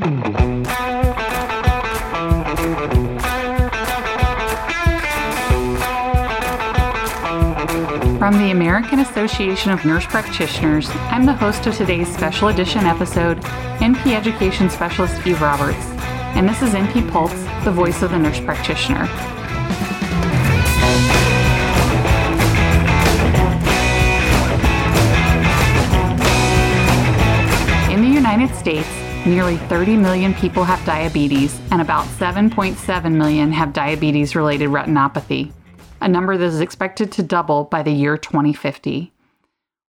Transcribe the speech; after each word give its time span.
From 0.00 0.08
the 8.38 8.50
American 8.50 9.00
Association 9.00 9.70
of 9.70 9.84
Nurse 9.84 10.06
Practitioners, 10.06 10.88
I'm 11.10 11.26
the 11.26 11.34
host 11.34 11.66
of 11.66 11.76
today's 11.76 12.08
special 12.10 12.48
edition 12.48 12.86
episode, 12.86 13.42
NP 13.80 14.14
Education 14.14 14.70
Specialist 14.70 15.26
Eve 15.26 15.42
Roberts, 15.42 15.84
and 16.34 16.48
this 16.48 16.62
is 16.62 16.70
NP 16.70 17.10
Pulse, 17.10 17.34
the 17.64 17.70
voice 17.70 18.00
of 18.00 18.12
the 18.12 18.18
nurse 18.18 18.40
practitioner. 18.40 19.02
In 27.92 28.00
the 28.00 28.08
United 28.08 28.54
States, 28.54 28.88
nearly 29.26 29.56
30 29.56 29.96
million 29.96 30.34
people 30.34 30.64
have 30.64 30.84
diabetes, 30.84 31.60
and 31.70 31.80
about 31.80 32.06
7.7 32.06 33.12
million 33.12 33.52
have 33.52 33.72
diabetes 33.72 34.34
related 34.34 34.70
retinopathy 34.70 35.52
a 36.00 36.08
number 36.08 36.36
that 36.36 36.44
is 36.44 36.60
expected 36.60 37.12
to 37.12 37.22
double 37.22 37.64
by 37.64 37.82
the 37.82 37.92
year 37.92 38.16
2050. 38.16 39.12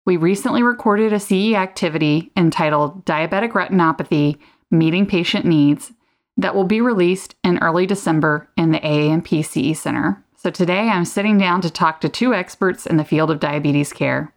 We 0.06 0.16
recently 0.16 0.62
recorded 0.62 1.12
a 1.12 1.20
CE 1.20 1.52
activity 1.54 2.32
entitled 2.36 3.04
Diabetic 3.04 3.52
Retinopathy 3.52 4.38
Meeting 4.70 5.06
Patient 5.06 5.44
Needs 5.44 5.92
that 6.36 6.54
will 6.54 6.64
be 6.64 6.80
released 6.80 7.34
in 7.44 7.58
early 7.58 7.84
December 7.84 8.48
in 8.56 8.70
the 8.70 8.80
AANP 8.80 9.44
CE 9.44 9.78
Center. 9.78 10.24
So 10.36 10.50
today 10.50 10.88
I'm 10.88 11.04
sitting 11.04 11.36
down 11.36 11.60
to 11.62 11.70
talk 11.70 12.00
to 12.00 12.08
two 12.08 12.32
experts 12.32 12.86
in 12.86 12.96
the 12.96 13.04
field 13.04 13.30
of 13.30 13.40
diabetes 13.40 13.92
care. 13.92 14.32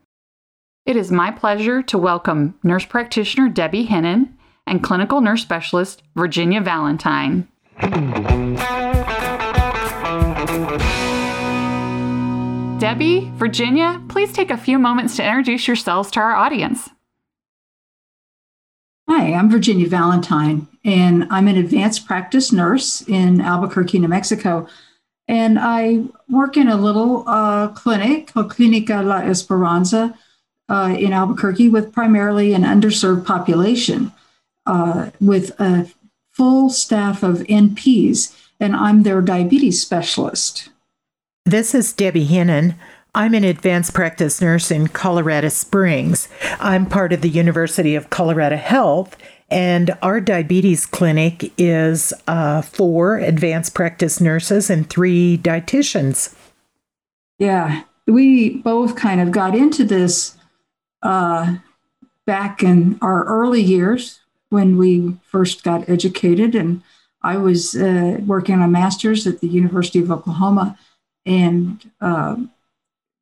It 0.85 0.95
is 0.95 1.11
my 1.11 1.31
pleasure 1.31 1.81
to 1.83 1.97
welcome 1.97 2.55
nurse 2.63 2.85
practitioner 2.85 3.49
Debbie 3.49 3.85
Hinnen 3.85 4.33
and 4.71 4.81
clinical 4.81 5.19
nurse 5.19 5.41
specialist 5.41 6.01
Virginia 6.15 6.61
Valentine. 6.61 7.45
Debbie, 12.79 13.29
Virginia, 13.35 14.01
please 14.07 14.31
take 14.31 14.49
a 14.49 14.57
few 14.57 14.79
moments 14.79 15.17
to 15.17 15.27
introduce 15.27 15.67
yourselves 15.67 16.09
to 16.11 16.21
our 16.21 16.33
audience. 16.33 16.89
Hi, 19.09 19.33
I'm 19.33 19.51
Virginia 19.51 19.89
Valentine, 19.89 20.67
and 20.85 21.27
I'm 21.29 21.49
an 21.49 21.57
advanced 21.57 22.07
practice 22.07 22.53
nurse 22.53 23.01
in 23.01 23.41
Albuquerque, 23.41 23.99
New 23.99 24.07
Mexico. 24.07 24.67
And 25.27 25.59
I 25.59 26.05
work 26.29 26.55
in 26.55 26.69
a 26.69 26.77
little 26.77 27.25
uh, 27.27 27.67
clinic 27.69 28.27
called 28.27 28.51
Clinica 28.51 29.03
La 29.03 29.17
Esperanza 29.17 30.17
uh, 30.69 30.95
in 30.97 31.11
Albuquerque 31.11 31.67
with 31.67 31.91
primarily 31.91 32.53
an 32.53 32.61
underserved 32.61 33.25
population 33.25 34.13
uh, 34.65 35.11
with 35.19 35.59
a 35.59 35.91
full 36.31 36.69
staff 36.69 37.23
of 37.23 37.39
NPs, 37.39 38.35
and 38.59 38.75
I'm 38.75 39.03
their 39.03 39.21
diabetes 39.21 39.81
specialist. 39.81 40.69
This 41.45 41.75
is 41.75 41.93
Debbie 41.93 42.27
Hinnen. 42.27 42.75
I'm 43.13 43.33
an 43.33 43.43
advanced 43.43 43.93
practice 43.93 44.39
nurse 44.39 44.71
in 44.71 44.87
Colorado 44.87 45.49
Springs. 45.49 46.29
I'm 46.59 46.85
part 46.85 47.11
of 47.11 47.21
the 47.21 47.29
University 47.29 47.95
of 47.95 48.09
Colorado 48.09 48.55
Health, 48.55 49.17
and 49.49 49.91
our 50.01 50.21
diabetes 50.21 50.85
clinic 50.85 51.51
is 51.57 52.13
uh, 52.27 52.61
four 52.61 53.17
advanced 53.17 53.73
practice 53.73 54.21
nurses 54.21 54.69
and 54.69 54.89
three 54.89 55.37
dietitians. 55.37 56.33
Yeah, 57.37 57.83
we 58.07 58.57
both 58.59 58.95
kind 58.95 59.19
of 59.19 59.31
got 59.31 59.55
into 59.55 59.83
this 59.83 60.37
uh, 61.03 61.55
back 62.25 62.63
in 62.63 62.97
our 63.01 63.25
early 63.25 63.61
years 63.61 64.20
when 64.51 64.77
we 64.77 65.15
first 65.23 65.63
got 65.63 65.89
educated, 65.89 66.53
and 66.53 66.83
I 67.23 67.37
was 67.37 67.75
uh, 67.75 68.17
working 68.25 68.55
on 68.55 68.61
a 68.61 68.67
master's 68.67 69.25
at 69.25 69.39
the 69.39 69.47
University 69.47 69.99
of 69.99 70.11
Oklahoma 70.11 70.77
and 71.25 71.89
uh, 72.01 72.35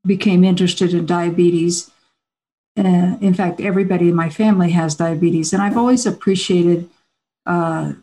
became 0.05 0.43
interested 0.43 0.93
in 0.93 1.05
diabetes. 1.05 1.91
Uh, 2.77 3.17
in 3.21 3.33
fact, 3.33 3.61
everybody 3.61 4.09
in 4.09 4.15
my 4.15 4.29
family 4.29 4.71
has 4.71 4.95
diabetes, 4.95 5.53
and 5.53 5.61
I've 5.61 5.77
always 5.77 6.05
appreciated 6.05 6.89
uh, 7.45 7.93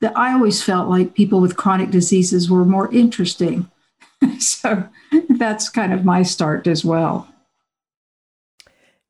that. 0.00 0.16
I 0.16 0.32
always 0.32 0.62
felt 0.62 0.88
like 0.88 1.14
people 1.14 1.40
with 1.40 1.56
chronic 1.56 1.90
diseases 1.90 2.50
were 2.50 2.64
more 2.64 2.92
interesting. 2.92 3.70
so 4.38 4.88
that's 5.28 5.68
kind 5.68 5.92
of 5.92 6.04
my 6.04 6.22
start 6.22 6.66
as 6.66 6.84
well. 6.84 7.31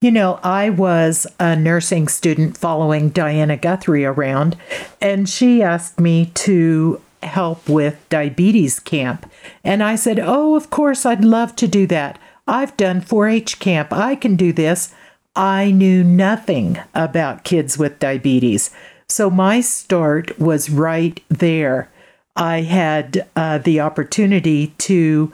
You 0.03 0.11
know, 0.11 0.41
I 0.43 0.69
was 0.69 1.29
a 1.39 1.55
nursing 1.55 2.09
student 2.09 2.59
following 2.59 3.11
Diana 3.11 3.57
Guthrie 3.57 4.05
around, 4.05 4.57
and 5.01 5.29
she 5.29 5.63
asked 5.63 6.01
me 6.01 6.27
to 6.35 7.01
help 7.23 7.69
with 7.69 8.05
diabetes 8.09 8.81
camp. 8.81 9.31
And 9.63 9.81
I 9.81 9.95
said, 9.95 10.19
Oh, 10.19 10.57
of 10.57 10.71
course, 10.71 11.07
I'd 11.07 11.25
love 11.25 11.55
to 11.55 11.69
do 11.69 11.87
that. 11.87 12.19
I've 12.49 12.77
done 12.77 13.01
4 13.01 13.29
H 13.29 13.61
camp. 13.61 13.93
I 13.93 14.17
can 14.17 14.35
do 14.35 14.53
this. 14.53 14.93
I 15.37 15.71
knew 15.71 16.03
nothing 16.03 16.81
about 16.97 17.45
kids 17.45 17.79
with 17.79 18.01
diabetes. 18.01 18.71
So 19.09 19.31
my 19.31 19.61
start 19.61 20.37
was 20.37 20.69
right 20.69 21.23
there. 21.29 21.89
I 22.35 22.63
had 22.63 23.29
uh, 23.37 23.59
the 23.59 23.79
opportunity 23.79 24.75
to 24.79 25.33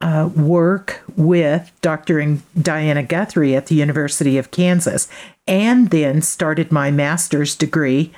uh, 0.00 0.30
work 0.36 1.02
with 1.16 1.72
Dr. 1.80 2.38
Diana 2.60 3.02
Guthrie 3.02 3.56
at 3.56 3.66
the 3.66 3.74
University 3.74 4.38
of 4.38 4.50
Kansas 4.50 5.08
and 5.46 5.90
then 5.90 6.22
started 6.22 6.70
my 6.70 6.90
master's 6.90 7.56
degree 7.56 8.12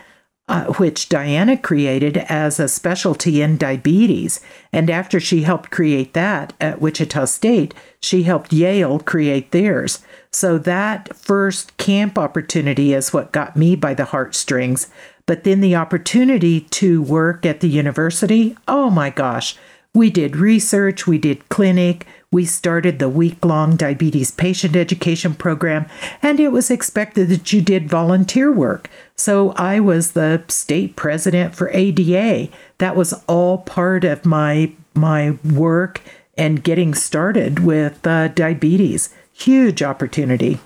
uh, 0.50 0.64
which 0.64 1.08
Diana 1.08 1.56
created 1.56 2.16
as 2.28 2.58
a 2.58 2.66
specialty 2.66 3.40
in 3.40 3.56
diabetes. 3.56 4.40
And 4.72 4.90
after 4.90 5.20
she 5.20 5.42
helped 5.42 5.70
create 5.70 6.12
that 6.14 6.52
at 6.60 6.80
Wichita 6.80 7.26
State, 7.26 7.72
she 8.02 8.24
helped 8.24 8.52
Yale 8.52 8.98
create 8.98 9.52
theirs. 9.52 10.00
So 10.32 10.58
that 10.58 11.14
first 11.14 11.76
camp 11.76 12.18
opportunity 12.18 12.92
is 12.92 13.12
what 13.12 13.30
got 13.30 13.56
me 13.56 13.76
by 13.76 13.94
the 13.94 14.06
heartstrings. 14.06 14.88
But 15.24 15.44
then 15.44 15.60
the 15.60 15.76
opportunity 15.76 16.62
to 16.62 17.00
work 17.00 17.46
at 17.46 17.60
the 17.60 17.68
university, 17.68 18.56
oh 18.66 18.90
my 18.90 19.10
gosh, 19.10 19.56
we 19.94 20.10
did 20.10 20.36
research, 20.36 21.06
we 21.06 21.18
did 21.18 21.48
clinic, 21.48 22.06
we 22.32 22.44
started 22.44 22.98
the 22.98 23.08
week 23.08 23.44
long 23.44 23.76
diabetes 23.76 24.30
patient 24.30 24.76
education 24.76 25.34
program, 25.34 25.86
and 26.22 26.38
it 26.38 26.52
was 26.52 26.70
expected 26.70 27.28
that 27.28 27.52
you 27.52 27.60
did 27.60 27.88
volunteer 27.88 28.52
work. 28.52 28.88
So 29.16 29.50
I 29.56 29.80
was 29.80 30.12
the 30.12 30.44
state 30.48 30.94
president 30.94 31.56
for 31.56 31.70
ADA. 31.70 32.48
That 32.78 32.94
was 32.94 33.12
all 33.26 33.58
part 33.58 34.04
of 34.04 34.24
my 34.24 34.72
my 34.94 35.38
work 35.44 36.02
and 36.36 36.62
getting 36.62 36.94
started 36.94 37.60
with 37.60 38.06
uh, 38.06 38.28
diabetes. 38.28 39.12
Huge 39.32 39.82
opportunity. 39.82 40.60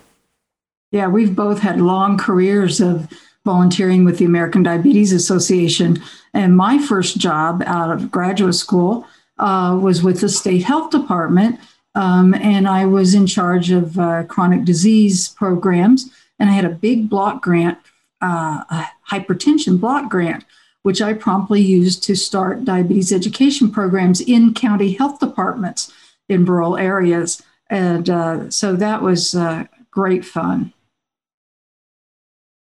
Yeah, 0.92 1.08
we've 1.08 1.34
both 1.34 1.60
had 1.60 1.80
long 1.80 2.18
careers 2.18 2.80
of 2.80 3.08
volunteering 3.44 4.04
with 4.04 4.18
the 4.18 4.24
American 4.24 4.62
Diabetes 4.62 5.12
Association. 5.12 5.98
And 6.32 6.56
my 6.56 6.78
first 6.78 7.18
job 7.18 7.62
out 7.66 7.90
of 7.90 8.10
graduate 8.10 8.54
school 8.54 9.06
uh, 9.38 9.78
was 9.80 10.02
with 10.02 10.20
the 10.20 10.28
state 10.28 10.62
health 10.62 10.90
department. 10.90 11.58
Um, 11.94 12.34
and 12.34 12.68
I 12.68 12.86
was 12.86 13.14
in 13.14 13.26
charge 13.26 13.70
of 13.70 13.98
uh, 13.98 14.24
chronic 14.24 14.64
disease 14.64 15.28
programs. 15.28 16.10
And 16.38 16.50
I 16.50 16.52
had 16.54 16.64
a 16.64 16.70
big 16.70 17.08
block 17.08 17.42
grant, 17.42 17.78
uh, 18.20 18.64
a 18.70 18.86
hypertension 19.10 19.80
block 19.80 20.10
grant, 20.10 20.44
which 20.82 21.00
I 21.00 21.12
promptly 21.14 21.60
used 21.60 22.02
to 22.04 22.16
start 22.16 22.64
diabetes 22.64 23.12
education 23.12 23.70
programs 23.70 24.20
in 24.20 24.54
county 24.54 24.92
health 24.92 25.20
departments 25.20 25.92
in 26.28 26.44
rural 26.44 26.76
areas. 26.76 27.42
And 27.70 28.10
uh, 28.10 28.50
so 28.50 28.74
that 28.76 29.02
was 29.02 29.34
uh, 29.34 29.64
great 29.90 30.24
fun. 30.24 30.72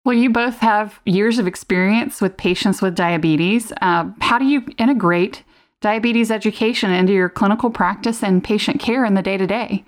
Well, 0.06 0.16
you 0.16 0.30
both 0.30 0.60
have 0.60 1.02
years 1.06 1.38
of 1.38 1.48
experience 1.48 2.22
with 2.22 2.38
patients 2.38 2.82
with 2.82 2.96
diabetes. 2.96 3.74
Uh, 3.82 4.12
how 4.22 4.40
do 4.40 4.46
you 4.46 4.64
integrate 4.78 5.44
diabetes 5.82 6.32
education 6.32 6.92
into 6.92 7.14
your 7.14 7.30
clinical 7.30 7.70
practice 7.70 8.24
and 8.24 8.44
patient 8.44 8.80
care 8.80 9.06
in 9.06 9.14
the 9.14 9.22
day 9.22 9.38
to 9.38 9.48
day? 9.48 9.86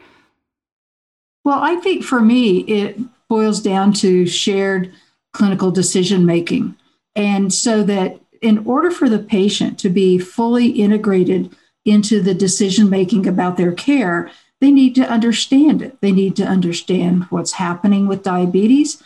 Well, 1.43 1.59
I 1.61 1.77
think 1.77 2.03
for 2.03 2.19
me, 2.19 2.59
it 2.59 2.99
boils 3.27 3.61
down 3.61 3.93
to 3.93 4.25
shared 4.25 4.93
clinical 5.33 5.71
decision 5.71 6.25
making. 6.25 6.75
And 7.15 7.53
so 7.53 7.83
that 7.83 8.19
in 8.41 8.59
order 8.65 8.91
for 8.91 9.09
the 9.09 9.19
patient 9.19 9.79
to 9.79 9.89
be 9.89 10.17
fully 10.17 10.67
integrated 10.67 11.55
into 11.85 12.21
the 12.21 12.33
decision 12.33 12.89
making 12.89 13.27
about 13.27 13.57
their 13.57 13.71
care, 13.71 14.31
they 14.61 14.71
need 14.71 14.95
to 14.95 15.09
understand 15.09 15.81
it. 15.81 15.99
They 16.01 16.11
need 16.11 16.35
to 16.37 16.43
understand 16.43 17.23
what's 17.25 17.53
happening 17.53 18.07
with 18.07 18.23
diabetes. 18.23 19.01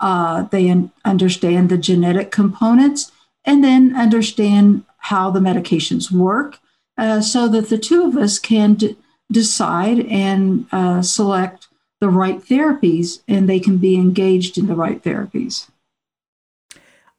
Uh, 0.00 0.42
they 0.44 0.68
un- 0.68 0.92
understand 1.04 1.68
the 1.68 1.78
genetic 1.78 2.30
components 2.30 3.10
and 3.44 3.64
then 3.64 3.96
understand 3.96 4.84
how 4.98 5.30
the 5.30 5.40
medications 5.40 6.10
work 6.10 6.58
uh, 6.96 7.20
so 7.20 7.48
that 7.48 7.68
the 7.68 7.78
two 7.78 8.04
of 8.04 8.16
us 8.16 8.38
can 8.38 8.74
d- 8.74 8.96
decide 9.30 10.00
and 10.06 10.66
uh, 10.72 11.00
select 11.02 11.68
the 12.00 12.08
right 12.08 12.40
therapies 12.40 13.22
and 13.26 13.48
they 13.48 13.60
can 13.60 13.78
be 13.78 13.94
engaged 13.96 14.58
in 14.58 14.66
the 14.66 14.74
right 14.74 15.02
therapies. 15.02 15.68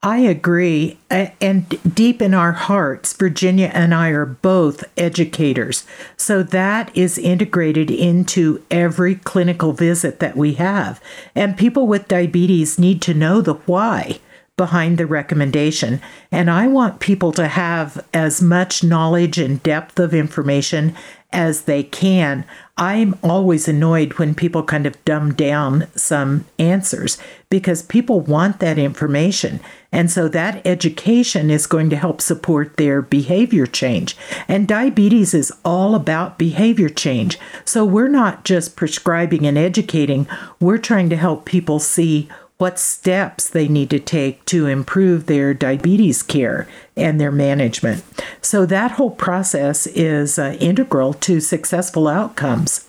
I 0.02 0.20
agree. 0.20 0.98
And 1.10 1.78
deep 1.94 2.22
in 2.22 2.34
our 2.34 2.54
hearts, 2.54 3.12
Virginia 3.12 3.70
and 3.74 3.94
I 3.94 4.10
are 4.10 4.26
both 4.26 4.86
educators. 4.98 5.86
So 6.16 6.42
that 6.42 6.96
is 6.96 7.18
integrated 7.18 7.92
into 7.92 8.64
every 8.72 9.16
clinical 9.16 9.74
visit 9.74 10.20
that 10.20 10.38
we 10.38 10.54
have. 10.54 11.02
And 11.36 11.58
people 11.58 11.86
with 11.86 12.08
diabetes 12.08 12.80
need 12.80 13.02
to 13.04 13.14
know 13.14 13.42
the 13.42 13.56
why 13.56 14.20
behind 14.60 14.98
the 14.98 15.06
recommendation. 15.06 16.02
And 16.34 16.52
I 16.52 16.68
want 16.68 17.00
people 17.00 17.32
to 17.32 17.48
have 17.48 18.06
as 18.14 18.42
much 18.42 18.84
knowledge 18.84 19.38
and 19.38 19.64
depth 19.64 19.98
of 20.02 20.14
information 20.14 20.94
as 21.32 21.62
they 21.62 21.82
can. 21.82 22.44
I'm 22.76 23.18
always 23.24 23.70
annoyed 23.70 24.16
when 24.16 24.36
people 24.36 24.62
kind 24.64 24.86
of 24.86 25.06
dumb 25.06 25.34
down 25.34 25.88
some 25.96 26.44
answers 26.58 27.18
because 27.50 27.84
people 27.84 28.20
want 28.20 28.60
that 28.60 28.78
information. 28.78 29.62
And 29.94 30.12
so 30.12 30.28
that 30.28 30.68
education 30.68 31.50
is 31.50 31.66
going 31.66 31.90
to 31.92 31.96
help 31.96 32.20
support 32.20 32.76
their 32.76 33.02
behavior 33.02 33.66
change. 33.66 34.18
And 34.50 34.68
diabetes 34.68 35.34
is 35.34 35.54
all 35.64 35.96
about 35.96 36.38
behavior 36.38 36.90
change. 36.90 37.40
So 37.64 37.86
we're 37.86 38.10
not 38.10 38.44
just 38.44 38.76
prescribing 38.76 39.48
and 39.48 39.58
educating, 39.58 40.28
we're 40.60 40.78
trying 40.80 41.10
to 41.12 41.16
help 41.16 41.46
people 41.46 41.80
see 41.80 42.28
what 42.60 42.78
steps 42.78 43.50
they 43.50 43.70
need 43.70 43.90
to 43.90 44.00
take 44.00 44.44
to 44.44 44.68
improve 44.68 45.26
their 45.26 45.54
diabetes 45.54 46.22
care 46.22 46.68
and 46.96 47.20
their 47.20 47.32
management. 47.32 48.04
So 48.42 48.66
that 48.66 48.92
whole 48.92 49.12
process 49.12 49.88
is 49.88 50.38
uh, 50.38 50.58
integral 50.60 51.14
to 51.14 51.40
successful 51.40 52.08
outcomes. 52.08 52.86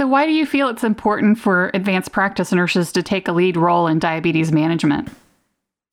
So, 0.00 0.06
why 0.06 0.26
do 0.26 0.32
you 0.32 0.46
feel 0.46 0.68
it's 0.68 0.84
important 0.84 1.38
for 1.38 1.70
advanced 1.74 2.12
practice 2.12 2.52
nurses 2.52 2.92
to 2.92 3.02
take 3.02 3.26
a 3.26 3.32
lead 3.32 3.56
role 3.56 3.86
in 3.88 3.98
diabetes 3.98 4.52
management? 4.52 5.08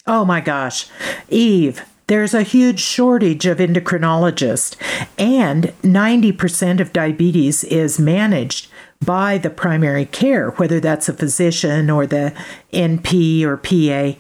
Oh 0.06 0.26
my 0.26 0.42
gosh, 0.42 0.88
Eve, 1.30 1.84
there's 2.08 2.36
a 2.36 2.44
huge 2.44 2.80
shortage 2.80 3.48
of 3.48 3.58
endocrinologists, 3.58 4.76
and 5.18 5.74
90% 5.82 6.80
of 6.80 6.94
diabetes 6.94 7.64
is 7.64 8.00
managed 8.00 8.68
by 9.04 9.38
the 9.38 9.50
primary 9.50 10.06
care, 10.06 10.52
whether 10.52 10.80
that's 10.80 11.10
a 11.10 11.14
physician 11.14 11.90
or 11.90 12.06
the 12.08 12.34
NP 12.74 13.44
or 13.44 13.58
PA. 13.58 14.20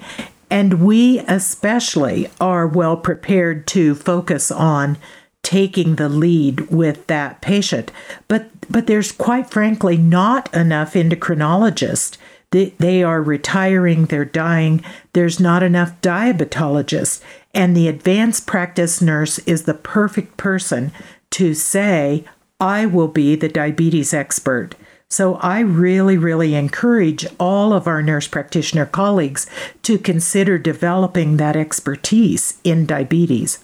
And 0.49 0.85
we 0.85 1.19
especially 1.19 2.29
are 2.39 2.67
well 2.67 2.97
prepared 2.97 3.67
to 3.67 3.95
focus 3.95 4.51
on 4.51 4.97
taking 5.41 5.95
the 5.95 6.09
lead 6.09 6.71
with 6.71 7.05
that 7.07 7.41
patient. 7.41 7.91
But 8.27 8.49
but 8.69 8.87
there's 8.87 9.11
quite 9.11 9.49
frankly 9.49 9.97
not 9.97 10.53
enough 10.53 10.93
endocrinologists. 10.93 12.17
They, 12.51 12.73
they 12.79 13.03
are 13.03 13.21
retiring, 13.21 14.05
they're 14.05 14.25
dying. 14.25 14.83
There's 15.13 15.39
not 15.39 15.61
enough 15.61 15.99
diabetologists. 16.01 17.21
And 17.53 17.75
the 17.75 17.87
advanced 17.87 18.47
practice 18.47 19.01
nurse 19.01 19.39
is 19.39 19.63
the 19.63 19.73
perfect 19.73 20.37
person 20.37 20.91
to 21.31 21.53
say, 21.53 22.25
I 22.59 22.85
will 22.85 23.07
be 23.07 23.35
the 23.35 23.49
diabetes 23.49 24.13
expert. 24.13 24.75
So 25.09 25.35
I 25.35 25.59
really, 25.59 26.17
really 26.17 26.55
encourage 26.55 27.25
all 27.39 27.73
of 27.73 27.87
our 27.87 28.01
nurse 28.01 28.27
practitioner 28.27 28.85
colleagues 28.85 29.47
to 29.83 29.97
consider 29.97 30.57
developing 30.57 31.37
that 31.37 31.55
expertise 31.55 32.59
in 32.63 32.85
diabetes. 32.85 33.63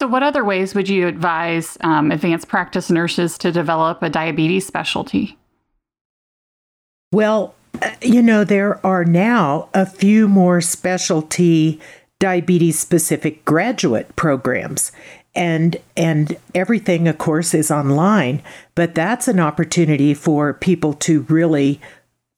So, 0.00 0.08
what 0.08 0.22
other 0.22 0.44
ways 0.44 0.74
would 0.74 0.88
you 0.88 1.06
advise 1.06 1.78
um, 1.80 2.10
advanced 2.10 2.48
practice 2.48 2.90
nurses 2.90 3.38
to 3.38 3.52
develop 3.52 4.02
a 4.02 4.10
diabetes 4.10 4.66
specialty? 4.66 5.38
Well, 7.12 7.54
uh, 7.80 7.92
you 8.02 8.20
know, 8.20 8.44
there 8.44 8.84
are 8.84 9.04
now 9.04 9.68
a 9.72 9.86
few 9.86 10.28
more 10.28 10.60
specialty 10.60 11.80
diabetes 12.18 12.78
specific 12.78 13.44
graduate 13.44 14.14
programs 14.16 14.92
and 15.34 15.76
and 15.96 16.36
everything 16.54 17.08
of 17.08 17.18
course 17.18 17.54
is 17.54 17.70
online 17.70 18.42
but 18.74 18.94
that's 18.94 19.28
an 19.28 19.40
opportunity 19.40 20.14
for 20.14 20.54
people 20.54 20.92
to 20.94 21.22
really 21.22 21.80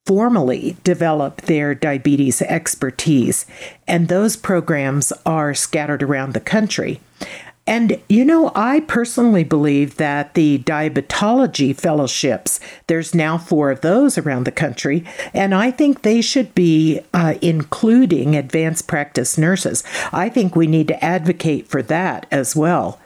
formally 0.06 0.76
develop 0.84 1.42
their 1.42 1.74
diabetes 1.74 2.40
expertise. 2.42 3.44
And 3.88 4.06
those 4.06 4.36
programs 4.36 5.12
are 5.26 5.52
scattered 5.52 6.02
around 6.02 6.32
the 6.32 6.40
country 6.40 7.00
and, 7.66 8.00
you 8.08 8.24
know, 8.24 8.52
I 8.54 8.80
personally 8.80 9.42
believe 9.42 9.96
that 9.96 10.34
the 10.34 10.58
diabetology 10.58 11.74
fellowships, 11.74 12.60
there's 12.86 13.14
now 13.14 13.38
four 13.38 13.70
of 13.70 13.80
those 13.80 14.16
around 14.16 14.44
the 14.44 14.52
country, 14.52 15.04
and 15.34 15.54
I 15.54 15.70
think 15.70 16.02
they 16.02 16.20
should 16.20 16.54
be 16.54 17.00
uh, 17.12 17.34
including 17.42 18.36
advanced 18.36 18.86
practice 18.86 19.36
nurses. 19.36 19.82
I 20.12 20.28
think 20.28 20.54
we 20.54 20.66
need 20.66 20.88
to 20.88 21.04
advocate 21.04 21.66
for 21.66 21.82
that 21.82 22.26
as 22.30 22.54
well. 22.54 23.00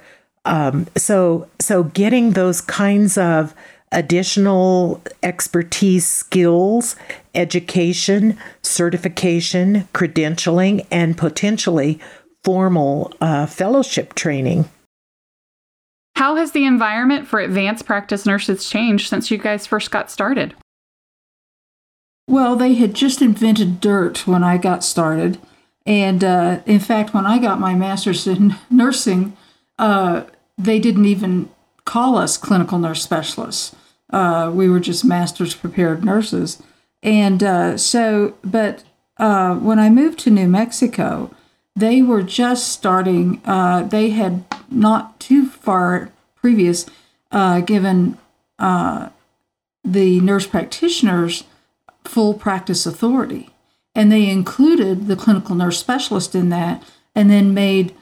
Um, 0.44 0.86
so, 0.96 1.48
so 1.58 1.84
getting 1.84 2.32
those 2.32 2.60
kinds 2.60 3.16
of 3.16 3.54
additional 3.92 5.02
expertise 5.22 6.08
skills, 6.08 6.96
education, 7.34 8.38
certification, 8.62 9.88
credentialing, 9.92 10.86
and 10.90 11.18
potentially 11.18 11.98
formal 12.44 13.12
uh, 13.20 13.46
fellowship 13.46 14.14
training. 14.14 14.68
How 16.16 16.36
has 16.36 16.52
the 16.52 16.64
environment 16.64 17.26
for 17.26 17.40
advanced 17.40 17.86
practice 17.86 18.26
nurses 18.26 18.68
changed 18.68 19.08
since 19.08 19.30
you 19.30 19.38
guys 19.38 19.66
first 19.66 19.90
got 19.90 20.10
started? 20.10 20.54
Well, 22.28 22.56
they 22.56 22.74
had 22.74 22.94
just 22.94 23.22
invented 23.22 23.80
DIRT 23.80 24.26
when 24.26 24.44
I 24.44 24.58
got 24.58 24.84
started. 24.84 25.38
And 25.86 26.22
uh, 26.22 26.60
in 26.66 26.78
fact, 26.78 27.14
when 27.14 27.26
I 27.26 27.38
got 27.38 27.58
my 27.58 27.74
master's 27.74 28.26
in 28.26 28.54
nursing, 28.70 29.36
uh, 29.78 30.24
they 30.58 30.78
didn't 30.78 31.06
even 31.06 31.48
call 31.84 32.16
us 32.16 32.36
clinical 32.36 32.78
nurse 32.78 33.02
specialists. 33.02 33.74
Uh, 34.10 34.50
we 34.54 34.68
were 34.68 34.80
just 34.80 35.04
master's 35.04 35.54
prepared 35.54 36.04
nurses. 36.04 36.62
And 37.02 37.42
uh, 37.42 37.76
so, 37.78 38.34
but 38.44 38.84
uh, 39.16 39.54
when 39.56 39.78
I 39.78 39.90
moved 39.90 40.18
to 40.20 40.30
New 40.30 40.48
Mexico, 40.48 41.34
they 41.76 42.02
were 42.02 42.22
just 42.22 42.68
starting, 42.68 43.40
uh, 43.44 43.82
they 43.84 44.10
had 44.10 44.44
not 44.70 45.18
too 45.20 45.46
far 45.46 46.10
previous 46.34 46.86
uh, 47.30 47.60
given 47.60 48.18
uh, 48.58 49.08
the 49.84 50.20
nurse 50.20 50.46
practitioners 50.46 51.44
full 52.04 52.34
practice 52.34 52.86
authority. 52.86 53.50
And 53.94 54.10
they 54.10 54.28
included 54.28 55.06
the 55.06 55.16
clinical 55.16 55.54
nurse 55.54 55.78
specialist 55.78 56.34
in 56.34 56.48
that 56.50 56.82
and 57.14 57.30
then 57.30 57.54
made 57.54 57.94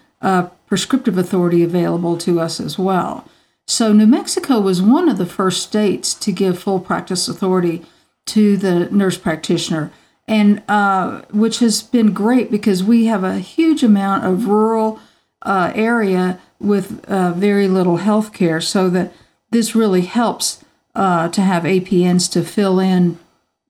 prescriptive 0.66 1.16
authority 1.16 1.62
available 1.62 2.18
to 2.18 2.40
us 2.40 2.60
as 2.60 2.78
well. 2.78 3.26
So, 3.66 3.92
New 3.92 4.06
Mexico 4.06 4.60
was 4.60 4.80
one 4.80 5.08
of 5.08 5.18
the 5.18 5.26
first 5.26 5.62
states 5.62 6.14
to 6.14 6.32
give 6.32 6.58
full 6.58 6.80
practice 6.80 7.28
authority 7.28 7.84
to 8.26 8.56
the 8.56 8.88
nurse 8.90 9.18
practitioner 9.18 9.90
and 10.28 10.62
uh, 10.68 11.23
which 11.32 11.58
has 11.58 11.82
been 11.82 12.12
great 12.12 12.50
because 12.50 12.85
we 12.85 13.06
have 13.06 13.25
a 13.25 13.38
huge 13.38 13.82
amount 13.82 14.25
of 14.25 14.47
rural 14.47 15.00
uh, 15.42 15.73
area 15.75 16.38
with 16.61 17.04
uh, 17.06 17.32
very 17.32 17.66
little 17.66 17.97
health 17.97 18.32
care, 18.32 18.61
so 18.61 18.90
that 18.90 19.12
this 19.50 19.75
really 19.75 20.02
helps 20.02 20.62
uh, 20.94 21.28
to 21.30 21.40
have 21.40 21.62
APNs 21.62 22.30
to 22.32 22.42
fill 22.42 22.78
in 22.78 23.18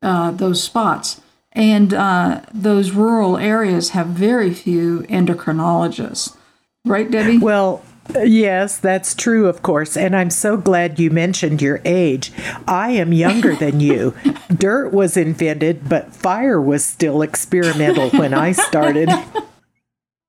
uh, 0.03 0.33
those 0.33 0.63
spots. 0.63 1.21
And 1.53 1.95
uh, 1.95 2.43
those 2.53 2.93
rural 2.93 3.37
areas 3.37 3.91
have 3.91 4.09
very 4.09 4.53
few 4.53 5.01
endocrinologists. 5.09 6.37
Right, 6.85 7.11
Debbie? 7.11 7.39
Well, 7.39 7.83
Yes, 8.15 8.79
that's 8.79 9.15
true, 9.15 9.49
of 9.49 9.63
course. 9.63 9.97
And 9.97 10.17
I'm 10.17 10.31
so 10.31 10.57
glad 10.57 10.99
you 10.99 11.11
mentioned 11.11 11.61
your 11.61 11.81
age. 11.85 12.33
I 12.67 12.91
am 12.91 13.13
younger 13.13 13.55
than 13.55 13.81
you. 13.81 14.15
Dirt 14.55 14.93
was 14.93 15.17
invented, 15.17 15.89
but 15.89 16.15
fire 16.15 16.61
was 16.61 16.85
still 16.85 17.23
experimental 17.23 18.11
when 18.11 18.33
I 18.33 18.53
started. 18.53 19.11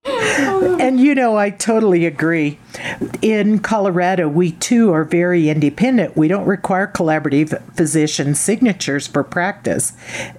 and 0.05 0.99
you 0.99 1.15
know, 1.15 1.37
I 1.37 1.49
totally 1.49 2.05
agree. 2.05 2.59
In 3.21 3.59
Colorado, 3.59 4.27
we 4.27 4.51
too 4.53 4.91
are 4.91 5.05
very 5.05 5.49
independent. 5.49 6.17
We 6.17 6.27
don't 6.27 6.45
require 6.45 6.87
collaborative 6.87 7.61
physician 7.75 8.35
signatures 8.35 9.07
for 9.07 9.23
practice. 9.23 9.93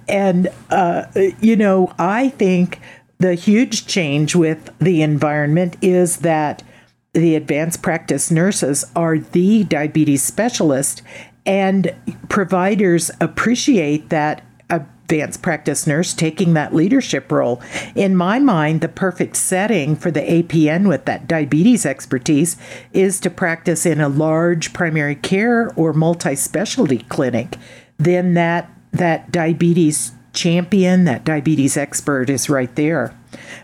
And, 0.07 0.49
uh, 0.69 1.05
you 1.39 1.55
know, 1.55 1.93
I 1.97 2.29
think 2.29 2.79
the 3.19 3.35
huge 3.35 3.85
change 3.87 4.35
with 4.35 4.71
the 4.79 5.01
environment 5.01 5.77
is 5.81 6.17
that 6.17 6.63
the 7.13 7.35
advanced 7.35 7.81
practice 7.81 8.31
nurses 8.31 8.85
are 8.95 9.17
the 9.17 9.63
diabetes 9.65 10.23
specialist, 10.23 11.01
and 11.45 11.93
providers 12.29 13.11
appreciate 13.19 14.09
that 14.09 14.43
advanced 14.69 15.41
practice 15.41 15.85
nurse 15.85 16.13
taking 16.13 16.53
that 16.53 16.73
leadership 16.73 17.29
role. 17.29 17.61
In 17.95 18.15
my 18.15 18.39
mind, 18.39 18.79
the 18.79 18.87
perfect 18.87 19.35
setting 19.35 19.97
for 19.97 20.09
the 20.09 20.21
APN 20.21 20.87
with 20.87 21.03
that 21.03 21.27
diabetes 21.27 21.85
expertise 21.85 22.55
is 22.93 23.19
to 23.19 23.29
practice 23.29 23.85
in 23.85 23.99
a 23.99 24.07
large 24.07 24.71
primary 24.71 25.15
care 25.15 25.69
or 25.75 25.91
multi 25.91 26.35
specialty 26.35 26.99
clinic. 26.99 27.57
Then 27.97 28.35
that 28.35 28.69
that 28.93 29.31
diabetes 29.31 30.13
champion, 30.33 31.03
that 31.05 31.25
diabetes 31.25 31.75
expert 31.75 32.29
is 32.29 32.49
right 32.49 32.73
there. 32.75 33.13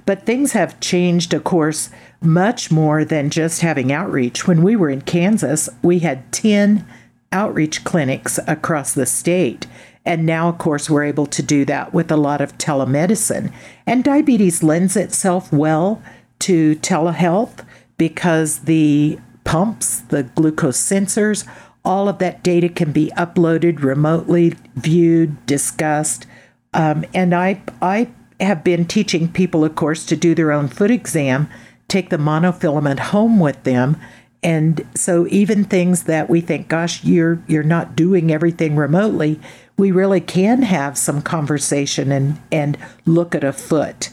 But 0.06 0.26
things 0.26 0.54
have 0.54 0.80
changed, 0.80 1.34
of 1.34 1.44
course, 1.44 1.90
much 2.22 2.72
more 2.72 3.06
than 3.06 3.30
just 3.30 3.62
having 3.62 3.92
outreach. 3.92 4.48
When 4.48 4.64
we 4.64 4.76
were 4.76 4.90
in 4.90 5.02
Kansas, 5.02 5.70
we 5.82 6.00
had 6.00 6.32
10 6.32 6.86
outreach 7.32 7.84
clinics 7.84 8.40
across 8.48 8.94
the 8.94 9.06
state. 9.06 9.68
And 10.06 10.26
now, 10.26 10.48
of 10.48 10.58
course, 10.58 10.90
we're 10.90 11.04
able 11.04 11.26
to 11.28 11.44
do 11.44 11.66
that 11.66 11.94
with 11.94 12.12
a 12.12 12.18
lot 12.18 12.40
of 12.40 12.58
telemedicine. 12.58 13.52
And 13.86 14.04
diabetes 14.04 14.64
lends 14.64 14.96
itself 14.96 15.52
well 15.52 16.02
to 16.40 16.76
telehealth 16.78 17.66
because 17.98 18.60
the 18.60 19.20
pumps, 19.44 20.00
the 20.00 20.24
glucose 20.24 20.80
sensors, 20.80 21.46
all 21.84 22.10
of 22.10 22.20
that 22.20 22.44
data 22.44 22.70
can 22.70 22.92
be 22.92 23.12
uploaded 23.18 23.82
remotely, 23.82 24.56
viewed, 24.76 25.46
discussed. 25.46 26.26
Um, 26.74 27.06
and 27.14 27.34
I, 27.34 27.62
I 27.82 28.10
have 28.40 28.64
been 28.64 28.86
teaching 28.86 29.32
people, 29.32 29.64
of 29.64 29.76
course, 29.76 30.06
to 30.06 30.16
do 30.16 30.36
their 30.36 30.52
own 30.52 30.68
foot 30.68 30.92
exam, 30.92 31.50
take 31.88 32.10
the 32.10 32.18
monofilament 32.18 33.00
home 33.00 33.40
with 33.40 33.64
them. 33.64 33.98
And 34.44 34.86
so 34.96 35.28
even 35.30 35.64
things 35.64 36.04
that 36.04 36.30
we 36.30 36.42
think, 36.42 36.68
gosh, 36.68 37.04
you're 37.04 37.42
you're 37.48 37.64
not 37.64 37.96
doing 37.96 38.32
everything 38.32 38.76
remotely, 38.76 39.40
we 39.78 39.92
really 39.92 40.22
can 40.22 40.62
have 40.62 40.98
some 40.98 41.22
conversation 41.22 42.12
and, 42.12 42.40
and 42.52 42.78
look 43.06 43.34
at 43.36 43.44
a 43.44 43.54
foot. 43.54 44.12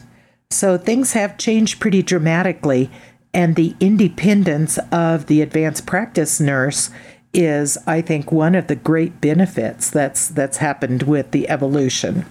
So 0.49 0.77
things 0.77 1.13
have 1.13 1.37
changed 1.37 1.79
pretty 1.79 2.01
dramatically, 2.01 2.89
and 3.33 3.55
the 3.55 3.75
independence 3.79 4.77
of 4.91 5.27
the 5.27 5.41
advanced 5.41 5.85
practice 5.85 6.39
nurse 6.39 6.89
is, 7.33 7.77
I 7.85 8.01
think, 8.01 8.31
one 8.31 8.55
of 8.55 8.67
the 8.67 8.75
great 8.75 9.19
benefits 9.21 9.89
that's 9.89 10.27
that's 10.27 10.57
happened 10.57 11.03
with 11.03 11.31
the 11.31 11.49
evolution. 11.49 12.25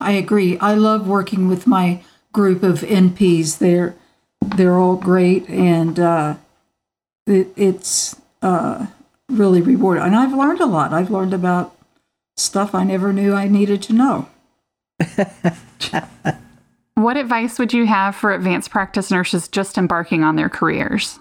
I 0.00 0.12
agree. 0.12 0.58
I 0.58 0.74
love 0.74 1.06
working 1.06 1.48
with 1.48 1.66
my 1.66 2.02
group 2.36 2.62
of 2.62 2.80
NPs. 2.82 3.56
They're 3.58 3.94
they're 4.42 4.76
all 4.76 4.96
great, 4.96 5.48
and 5.48 5.98
uh, 5.98 6.36
it, 7.26 7.48
it's 7.56 8.14
uh, 8.42 8.86
really 9.30 9.62
rewarding. 9.62 10.04
And 10.04 10.14
I've 10.14 10.34
learned 10.34 10.60
a 10.60 10.66
lot. 10.66 10.92
I've 10.92 11.10
learned 11.10 11.32
about 11.32 11.74
stuff 12.36 12.74
I 12.74 12.84
never 12.84 13.10
knew 13.14 13.32
I 13.32 13.48
needed 13.48 13.80
to 13.84 13.94
know. 13.94 14.28
what 16.94 17.16
advice 17.16 17.58
would 17.58 17.72
you 17.72 17.86
have 17.86 18.14
for 18.14 18.32
advanced 18.32 18.70
practice 18.70 19.10
nurses 19.10 19.48
just 19.48 19.78
embarking 19.78 20.22
on 20.22 20.36
their 20.36 20.50
careers? 20.50 21.18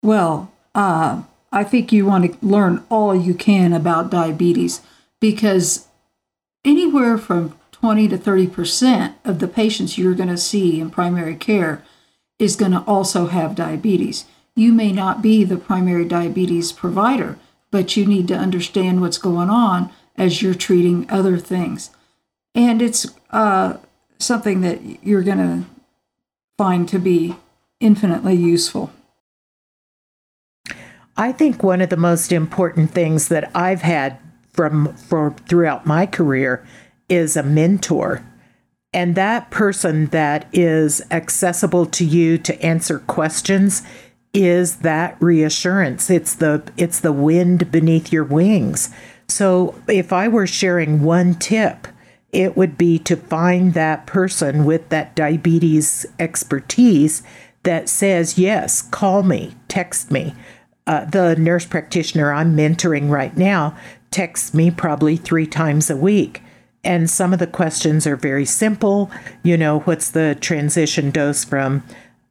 Well, 0.00 0.52
uh, 0.76 1.24
I 1.50 1.64
think 1.64 1.90
you 1.92 2.06
want 2.06 2.40
to 2.40 2.46
learn 2.46 2.84
all 2.88 3.16
you 3.16 3.34
can 3.34 3.72
about 3.72 4.10
diabetes 4.10 4.80
because 5.20 5.88
anywhere 6.64 7.18
from 7.18 7.58
20 7.84 8.08
to 8.08 8.16
30 8.16 8.46
percent 8.46 9.14
of 9.26 9.40
the 9.40 9.46
patients 9.46 9.98
you're 9.98 10.14
going 10.14 10.30
to 10.30 10.38
see 10.38 10.80
in 10.80 10.88
primary 10.88 11.36
care 11.36 11.84
is 12.38 12.56
going 12.56 12.72
to 12.72 12.80
also 12.86 13.26
have 13.26 13.54
diabetes. 13.54 14.24
You 14.56 14.72
may 14.72 14.90
not 14.90 15.20
be 15.20 15.44
the 15.44 15.58
primary 15.58 16.06
diabetes 16.06 16.72
provider, 16.72 17.38
but 17.70 17.94
you 17.94 18.06
need 18.06 18.26
to 18.28 18.38
understand 18.38 19.02
what's 19.02 19.18
going 19.18 19.50
on 19.50 19.92
as 20.16 20.40
you're 20.40 20.54
treating 20.54 21.10
other 21.10 21.36
things. 21.36 21.90
And 22.54 22.80
it's 22.80 23.06
uh, 23.32 23.76
something 24.18 24.62
that 24.62 25.04
you're 25.04 25.22
going 25.22 25.36
to 25.36 25.64
find 26.56 26.88
to 26.88 26.98
be 26.98 27.36
infinitely 27.80 28.34
useful. 28.34 28.94
I 31.18 31.32
think 31.32 31.62
one 31.62 31.82
of 31.82 31.90
the 31.90 31.98
most 31.98 32.32
important 32.32 32.92
things 32.92 33.28
that 33.28 33.54
I've 33.54 33.82
had 33.82 34.18
from 34.54 34.94
for 34.94 35.36
throughout 35.46 35.84
my 35.84 36.06
career 36.06 36.66
is 37.08 37.36
a 37.36 37.42
mentor. 37.42 38.24
And 38.92 39.16
that 39.16 39.50
person 39.50 40.06
that 40.06 40.46
is 40.52 41.02
accessible 41.10 41.86
to 41.86 42.04
you 42.04 42.38
to 42.38 42.62
answer 42.62 43.00
questions 43.00 43.82
is 44.32 44.76
that 44.76 45.16
reassurance. 45.20 46.10
It's 46.10 46.34
the 46.34 46.62
it's 46.76 47.00
the 47.00 47.12
wind 47.12 47.70
beneath 47.70 48.12
your 48.12 48.24
wings. 48.24 48.90
So 49.28 49.74
if 49.88 50.12
I 50.12 50.28
were 50.28 50.46
sharing 50.46 51.02
one 51.02 51.34
tip, 51.34 51.88
it 52.32 52.56
would 52.56 52.76
be 52.76 52.98
to 53.00 53.16
find 53.16 53.74
that 53.74 54.06
person 54.06 54.64
with 54.64 54.88
that 54.90 55.14
diabetes 55.14 56.04
expertise 56.18 57.22
that 57.62 57.88
says, 57.88 58.38
"Yes, 58.38 58.82
call 58.82 59.22
me, 59.22 59.54
text 59.68 60.10
me." 60.10 60.34
Uh, 60.86 61.04
the 61.06 61.34
nurse 61.36 61.64
practitioner 61.64 62.32
I'm 62.32 62.56
mentoring 62.56 63.08
right 63.08 63.36
now 63.36 63.76
texts 64.10 64.52
me 64.52 64.70
probably 64.70 65.16
three 65.16 65.46
times 65.46 65.90
a 65.90 65.96
week. 65.96 66.42
And 66.84 67.08
some 67.08 67.32
of 67.32 67.38
the 67.38 67.46
questions 67.46 68.06
are 68.06 68.16
very 68.16 68.44
simple. 68.44 69.10
You 69.42 69.56
know, 69.56 69.80
what's 69.80 70.10
the 70.10 70.36
transition 70.40 71.10
dose 71.10 71.44
from 71.44 71.82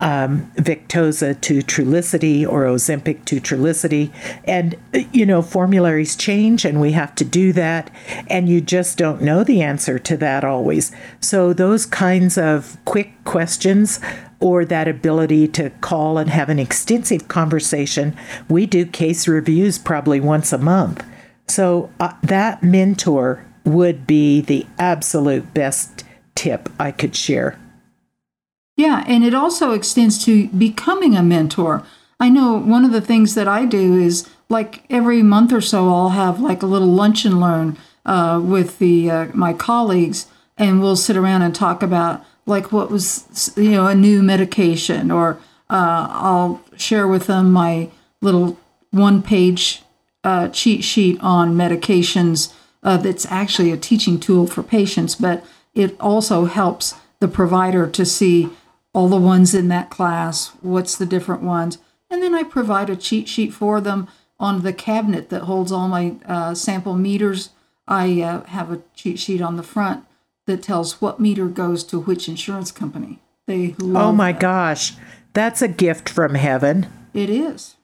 um, 0.03 0.51
Victoza 0.57 1.39
to 1.39 1.59
Trulicity 1.59 2.45
or 2.45 2.65
Ozempic 2.65 3.23
to 3.23 3.39
Trulicity. 3.39 4.11
And, 4.43 4.75
you 5.13 5.25
know, 5.25 5.41
formularies 5.41 6.17
change 6.17 6.65
and 6.65 6.81
we 6.81 6.91
have 6.91 7.15
to 7.15 7.23
do 7.23 7.53
that. 7.53 7.89
And 8.27 8.49
you 8.49 8.59
just 8.59 8.97
don't 8.97 9.21
know 9.21 9.45
the 9.45 9.61
answer 9.61 9.97
to 9.99 10.17
that 10.17 10.43
always. 10.43 10.91
So, 11.21 11.53
those 11.53 11.85
kinds 11.85 12.37
of 12.37 12.77
quick 12.83 13.11
questions 13.23 14.01
or 14.41 14.65
that 14.65 14.89
ability 14.89 15.47
to 15.47 15.69
call 15.79 16.17
and 16.17 16.29
have 16.29 16.49
an 16.49 16.59
extensive 16.59 17.29
conversation, 17.29 18.13
we 18.49 18.65
do 18.65 18.85
case 18.85 19.25
reviews 19.25 19.79
probably 19.79 20.19
once 20.19 20.51
a 20.51 20.57
month. 20.57 21.05
So, 21.47 21.89
uh, 22.01 22.13
that 22.23 22.61
mentor 22.61 23.45
would 23.65 24.05
be 24.05 24.41
the 24.41 24.65
absolute 24.77 25.53
best 25.53 26.03
tip 26.35 26.69
I 26.79 26.91
could 26.91 27.15
share. 27.15 27.59
Yeah, 28.75 29.03
and 29.07 29.23
it 29.23 29.33
also 29.33 29.71
extends 29.71 30.23
to 30.25 30.47
becoming 30.49 31.15
a 31.15 31.23
mentor. 31.23 31.83
I 32.19 32.29
know 32.29 32.57
one 32.57 32.85
of 32.85 32.91
the 32.91 33.01
things 33.01 33.35
that 33.35 33.47
I 33.47 33.65
do 33.65 33.97
is 33.99 34.27
like 34.49 34.83
every 34.89 35.23
month 35.23 35.51
or 35.51 35.61
so, 35.61 35.89
I'll 35.89 36.09
have 36.09 36.39
like 36.39 36.63
a 36.63 36.67
little 36.67 36.87
lunch 36.87 37.25
and 37.25 37.39
learn 37.39 37.77
uh, 38.05 38.41
with 38.43 38.79
the 38.79 39.09
uh, 39.09 39.27
my 39.33 39.53
colleagues, 39.53 40.27
and 40.57 40.81
we'll 40.81 40.95
sit 40.95 41.17
around 41.17 41.41
and 41.41 41.55
talk 41.55 41.83
about 41.83 42.23
like 42.45 42.71
what 42.71 42.91
was 42.91 43.53
you 43.55 43.71
know 43.71 43.87
a 43.87 43.95
new 43.95 44.21
medication, 44.21 45.11
or 45.11 45.39
uh, 45.69 46.07
I'll 46.09 46.61
share 46.77 47.07
with 47.07 47.27
them 47.27 47.51
my 47.51 47.89
little 48.21 48.57
one 48.91 49.21
page 49.21 49.81
uh, 50.23 50.49
cheat 50.49 50.83
sheet 50.83 51.19
on 51.21 51.55
medications. 51.55 52.53
Uh, 52.83 52.97
that's 52.97 53.25
actually 53.27 53.71
a 53.71 53.77
teaching 53.77 54.19
tool 54.19 54.45
for 54.45 54.61
patients, 54.61 55.15
but 55.15 55.45
it 55.73 55.99
also 55.99 56.45
helps 56.45 56.95
the 57.19 57.27
provider 57.27 57.87
to 57.87 58.05
see 58.05 58.49
all 58.93 59.07
the 59.07 59.17
ones 59.17 59.55
in 59.55 59.69
that 59.69 59.89
class, 59.89 60.49
what's 60.61 60.97
the 60.97 61.05
different 61.05 61.41
ones, 61.41 61.77
and 62.09 62.21
then 62.21 62.35
I 62.35 62.43
provide 62.43 62.89
a 62.89 62.95
cheat 62.95 63.27
sheet 63.27 63.53
for 63.53 63.81
them 63.81 64.07
on 64.39 64.61
the 64.61 64.73
cabinet 64.73 65.29
that 65.29 65.43
holds 65.43 65.71
all 65.71 65.87
my 65.87 66.15
uh, 66.25 66.53
sample 66.53 66.95
meters. 66.95 67.49
I 67.87 68.21
uh, 68.21 68.43
have 68.45 68.71
a 68.71 68.81
cheat 68.95 69.17
sheet 69.17 69.41
on 69.41 69.57
the 69.57 69.63
front 69.63 70.05
that 70.45 70.61
tells 70.61 71.01
what 71.01 71.19
meter 71.19 71.47
goes 71.47 71.83
to 71.85 72.01
which 72.01 72.27
insurance 72.27 72.71
company. 72.71 73.19
They 73.47 73.75
oh 73.81 74.11
my 74.11 74.31
that. 74.31 74.41
gosh, 74.41 74.93
that's 75.33 75.61
a 75.61 75.67
gift 75.67 76.07
from 76.07 76.35
heaven. 76.35 76.87
It 77.13 77.29
is. 77.29 77.75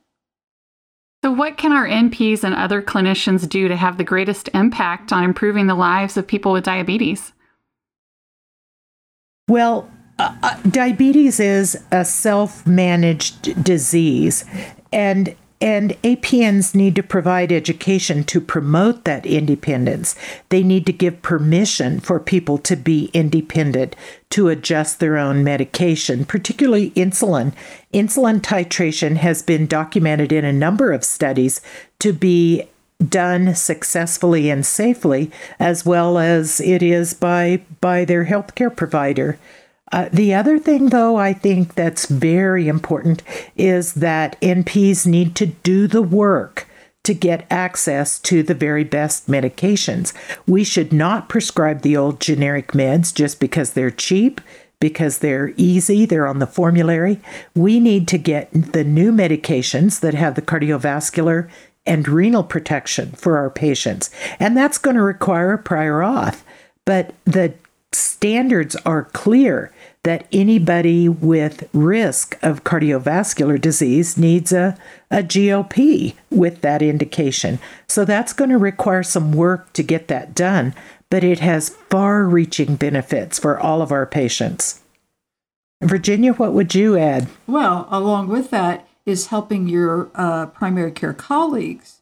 So, 1.24 1.32
what 1.32 1.58
can 1.58 1.74
our 1.74 1.86
NPs 1.86 2.44
and 2.44 2.56
other 2.56 2.82
clinicians 2.82 3.48
do 3.48 3.68
to 3.68 3.76
have 3.76 3.98
the 3.98 4.06
greatest 4.06 4.50
impact 4.54 5.12
on 5.12 5.24
improving 5.24 5.68
the 5.68 5.76
lives 5.76 6.16
of 6.16 6.26
people 6.26 6.54
with 6.54 6.64
diabetes? 6.64 7.34
Well, 9.50 9.92
uh, 10.18 10.36
uh, 10.42 10.62
diabetes 10.70 11.40
is 11.40 11.84
a 11.92 12.06
self-managed 12.06 13.64
disease 13.64 14.46
and 14.94 15.36
and 15.62 15.92
APNs 16.04 16.74
need 16.74 16.96
to 16.96 17.04
provide 17.04 17.52
education 17.52 18.24
to 18.24 18.40
promote 18.40 19.04
that 19.04 19.26
independence. 19.26 20.16
They 20.50 20.64
need 20.64 20.86
to 20.86 20.94
give 20.94 21.22
permission 21.22 22.00
for 22.00 22.20
people 22.20 22.58
to 22.60 22.76
be 22.78 23.10
independent, 23.14 23.96
to 24.32 24.48
adjust 24.48 25.00
their 25.00 25.18
own 25.18 25.44
medication, 25.44 26.24
particularly 26.24 26.92
insulin. 26.92 27.54
Insulin 27.94 28.40
titration 28.40 29.18
has 29.18 29.42
been 29.42 29.68
documented 29.68 30.32
in 30.32 30.46
a 30.46 30.54
number 30.54 30.94
of 30.94 31.04
studies 31.04 31.60
to 32.00 32.14
be 32.14 32.64
done 33.06 33.56
successfully 33.56 34.50
and 34.50 34.66
safely, 34.66 35.32
as 35.58 35.86
well 35.86 36.18
as 36.18 36.60
it 36.60 36.84
is 36.84 37.14
by, 37.14 37.62
by 37.82 38.06
their 38.06 38.26
healthcare 38.26 38.76
provider. 38.76 39.38
Uh, 39.92 40.10
the 40.14 40.34
other 40.34 40.60
thing, 40.60 40.88
though, 40.90 41.16
I 41.16 41.34
think 41.34 41.74
that's 41.74 42.06
very 42.06 42.68
important 42.68 43.24
is 43.58 43.96
that 43.96 44.40
NPs 44.42 45.08
need 45.08 45.36
to 45.36 45.48
do 45.48 45.88
the 45.88 46.02
work 46.02 46.68
to 47.04 47.14
get 47.14 47.48
access 47.50 48.20
to 48.20 48.44
the 48.44 48.54
very 48.54 48.84
best 48.84 49.28
medications. 49.28 50.14
We 50.46 50.64
should 50.64 50.94
not 50.94 51.30
prescribe 51.30 51.82
the 51.82 51.98
old 51.98 52.20
generic 52.20 52.74
meds 52.74 53.14
just 53.14 53.40
because 53.40 53.74
they're 53.74 53.90
cheap, 53.90 54.42
because 54.80 55.20
they're 55.20 55.54
easy, 55.58 56.06
they're 56.06 56.28
on 56.28 56.40
the 56.40 56.48
formulary. 56.48 57.20
We 57.56 57.80
need 57.80 58.08
to 58.10 58.18
get 58.18 58.50
the 58.52 58.84
new 58.84 59.12
medications 59.12 60.02
that 60.02 60.14
have 60.14 60.36
the 60.36 60.42
cardiovascular 60.42 61.50
and 61.86 62.08
renal 62.08 62.44
protection 62.44 63.12
for 63.14 63.38
our 63.38 63.50
patients. 63.50 64.10
And 64.40 64.56
that's 64.56 64.78
going 64.78 64.96
to 64.96 65.02
require 65.02 65.54
a 65.54 65.58
prior 65.58 66.00
auth. 66.02 66.44
But 66.86 67.14
the 67.26 67.54
standards 68.20 68.76
are 68.86 69.06
clear 69.06 69.72
that 70.04 70.28
anybody 70.34 71.08
with 71.08 71.70
risk 71.72 72.38
of 72.42 72.66
cardiovascular 72.66 73.60
disease 73.60 74.18
needs 74.18 74.52
a, 74.52 74.78
a 75.10 75.24
GLP 75.24 76.16
with 76.30 76.60
that 76.60 76.82
indication. 76.82 77.60
So 77.88 78.04
that's 78.04 78.34
going 78.34 78.50
to 78.50 78.58
require 78.58 79.04
some 79.04 79.32
work 79.32 79.72
to 79.72 79.84
get 79.84 80.10
that 80.10 80.36
done, 80.36 80.76
but 81.10 81.24
it 81.24 81.40
has 81.40 81.70
far 81.70 82.26
reaching 82.26 82.76
benefits 82.76 83.40
for 83.40 83.58
all 83.58 83.82
of 83.82 83.90
our 83.90 84.06
patients. 84.06 84.82
Virginia, 85.82 86.34
what 86.34 86.52
would 86.52 86.76
you 86.76 86.98
add? 86.98 87.30
Well, 87.48 87.88
along 87.90 88.28
with 88.28 88.50
that 88.50 88.86
is 89.06 89.28
helping 89.28 89.70
your 89.70 90.12
uh, 90.14 90.48
primary 90.48 90.92
care 90.92 91.14
colleagues 91.14 92.02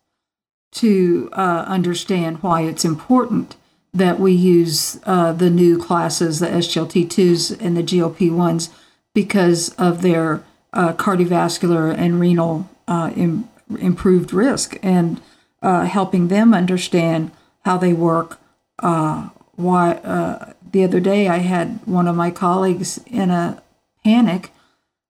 to 0.71 1.29
uh, 1.33 1.65
understand 1.67 2.41
why 2.41 2.61
it's 2.61 2.83
important 2.83 3.55
that 3.97 4.19
we 4.19 4.31
use 4.31 4.99
uh, 5.05 5.31
the 5.31 5.49
new 5.49 5.77
classes, 5.77 6.39
the 6.39 6.47
SGLT2s 6.47 7.59
and 7.59 7.75
the 7.75 7.83
GLP1s, 7.83 8.69
because 9.13 9.69
of 9.75 10.01
their 10.01 10.43
uh, 10.73 10.93
cardiovascular 10.93 11.95
and 11.97 12.19
renal 12.19 12.69
uh, 12.87 13.11
Im- 13.15 13.49
improved 13.79 14.33
risk, 14.33 14.77
and 14.81 15.21
uh, 15.61 15.85
helping 15.85 16.27
them 16.27 16.53
understand 16.53 17.31
how 17.65 17.77
they 17.77 17.93
work. 17.93 18.39
Uh, 18.79 19.29
why 19.55 19.93
uh, 19.93 20.53
the 20.71 20.83
other 20.83 20.99
day 20.99 21.27
I 21.27 21.37
had 21.37 21.79
one 21.85 22.07
of 22.07 22.15
my 22.15 22.29
colleagues 22.29 22.99
in 23.07 23.31
a 23.31 23.61
panic, 24.03 24.51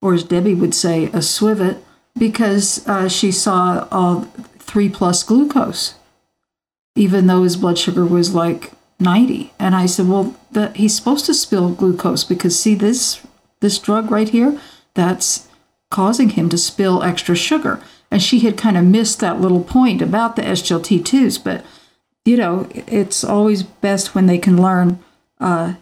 or 0.01 0.13
as 0.13 0.23
Debbie 0.23 0.55
would 0.55 0.73
say, 0.73 1.05
a 1.05 1.21
swivet, 1.21 1.79
because 2.17 2.85
she 3.09 3.31
saw 3.31 4.23
three 4.59 4.89
plus 4.89 5.23
glucose 5.23 5.95
even 6.97 7.27
though 7.27 7.43
his 7.43 7.55
blood 7.55 7.77
sugar 7.77 8.05
was 8.05 8.33
like 8.33 8.71
90 8.99 9.53
and 9.59 9.75
i 9.75 9.85
said 9.85 10.07
well 10.07 10.35
the, 10.51 10.71
he's 10.73 10.95
supposed 10.95 11.25
to 11.25 11.33
spill 11.33 11.69
glucose 11.69 12.23
because 12.23 12.59
see 12.59 12.73
this 12.75 13.21
this 13.59 13.79
drug 13.79 14.11
right 14.11 14.29
here 14.29 14.59
that's 14.93 15.47
causing 15.89 16.29
him 16.29 16.49
to 16.49 16.57
spill 16.57 17.03
extra 17.03 17.35
sugar. 17.35 17.81
And 18.09 18.21
she 18.21 18.39
had 18.39 18.57
kind 18.57 18.77
of 18.77 18.85
missed 18.85 19.19
that 19.19 19.41
little 19.41 19.63
point 19.63 20.01
about 20.01 20.35
the 20.35 20.41
sglt2s 20.41 21.43
but 21.43 21.65
you 22.23 22.37
know 22.37 22.67
it's 22.71 23.23
always 23.23 23.63
best 23.63 24.15
when 24.15 24.27
they 24.27 24.37
can 24.37 24.61
learn 24.61 24.99
uh, 25.39 25.75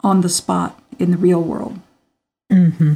on 0.00 0.20
the 0.20 0.28
spot 0.28 0.80
in 0.98 1.10
the 1.10 1.16
real 1.16 1.42
world. 1.42 1.78
Mm-hmm. 2.50 2.94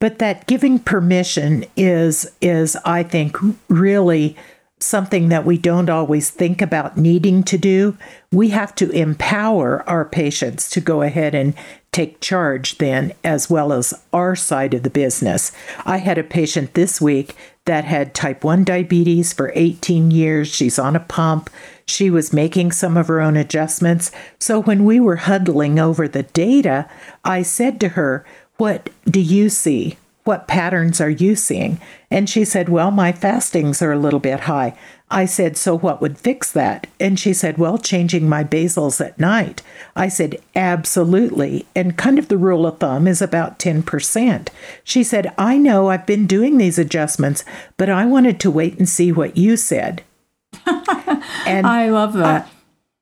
but 0.00 0.18
that 0.18 0.48
giving 0.48 0.80
permission 0.80 1.64
is 1.76 2.28
is 2.40 2.76
i 2.84 3.04
think 3.04 3.36
really 3.68 4.36
something 4.78 5.30
that 5.30 5.44
we 5.46 5.56
don't 5.56 5.88
always 5.88 6.30
think 6.30 6.60
about 6.60 6.96
needing 6.96 7.42
to 7.42 7.56
do. 7.56 7.96
We 8.30 8.50
have 8.50 8.74
to 8.76 8.90
empower 8.90 9.82
our 9.88 10.04
patients 10.04 10.68
to 10.70 10.80
go 10.80 11.02
ahead 11.02 11.34
and 11.34 11.54
take 11.92 12.20
charge 12.20 12.76
then, 12.76 13.14
as 13.24 13.48
well 13.48 13.72
as 13.72 13.94
our 14.12 14.36
side 14.36 14.74
of 14.74 14.82
the 14.82 14.90
business. 14.90 15.50
I 15.86 15.96
had 15.96 16.18
a 16.18 16.22
patient 16.22 16.74
this 16.74 17.00
week 17.00 17.34
that 17.64 17.86
had 17.86 18.14
type 18.14 18.44
1 18.44 18.64
diabetes 18.64 19.32
for 19.32 19.50
18 19.54 20.10
years. 20.10 20.48
She's 20.48 20.78
on 20.78 20.94
a 20.94 21.00
pump. 21.00 21.48
She 21.86 22.10
was 22.10 22.34
making 22.34 22.72
some 22.72 22.98
of 22.98 23.08
her 23.08 23.20
own 23.20 23.36
adjustments. 23.36 24.10
So 24.38 24.60
when 24.60 24.84
we 24.84 25.00
were 25.00 25.16
huddling 25.16 25.78
over 25.78 26.06
the 26.06 26.24
data, 26.24 26.88
I 27.24 27.42
said 27.42 27.80
to 27.80 27.90
her, 27.90 28.26
What 28.58 28.90
do 29.06 29.20
you 29.20 29.48
see? 29.48 29.96
What 30.26 30.48
patterns 30.48 31.00
are 31.00 31.10
you 31.10 31.36
seeing? 31.36 31.80
And 32.10 32.28
she 32.28 32.44
said, 32.44 32.68
Well, 32.68 32.90
my 32.90 33.12
fastings 33.12 33.80
are 33.80 33.92
a 33.92 33.98
little 33.98 34.20
bit 34.20 34.40
high. 34.40 34.76
I 35.10 35.24
said, 35.24 35.56
So 35.56 35.78
what 35.78 36.00
would 36.00 36.18
fix 36.18 36.50
that? 36.52 36.88
And 36.98 37.18
she 37.18 37.32
said, 37.32 37.58
Well, 37.58 37.78
changing 37.78 38.28
my 38.28 38.42
basals 38.42 39.00
at 39.00 39.20
night. 39.20 39.62
I 39.94 40.08
said, 40.08 40.36
Absolutely. 40.56 41.66
And 41.76 41.96
kind 41.96 42.18
of 42.18 42.28
the 42.28 42.36
rule 42.36 42.66
of 42.66 42.78
thumb 42.78 43.06
is 43.06 43.22
about 43.22 43.58
10%. 43.58 44.48
She 44.82 45.04
said, 45.04 45.32
I 45.38 45.58
know 45.58 45.90
I've 45.90 46.06
been 46.06 46.26
doing 46.26 46.58
these 46.58 46.78
adjustments, 46.78 47.44
but 47.76 47.88
I 47.88 48.04
wanted 48.04 48.40
to 48.40 48.50
wait 48.50 48.78
and 48.78 48.88
see 48.88 49.12
what 49.12 49.36
you 49.36 49.56
said. 49.56 50.02
and 50.66 51.66
I 51.66 51.88
love 51.90 52.14
that. 52.14 52.46
I, 52.46 52.50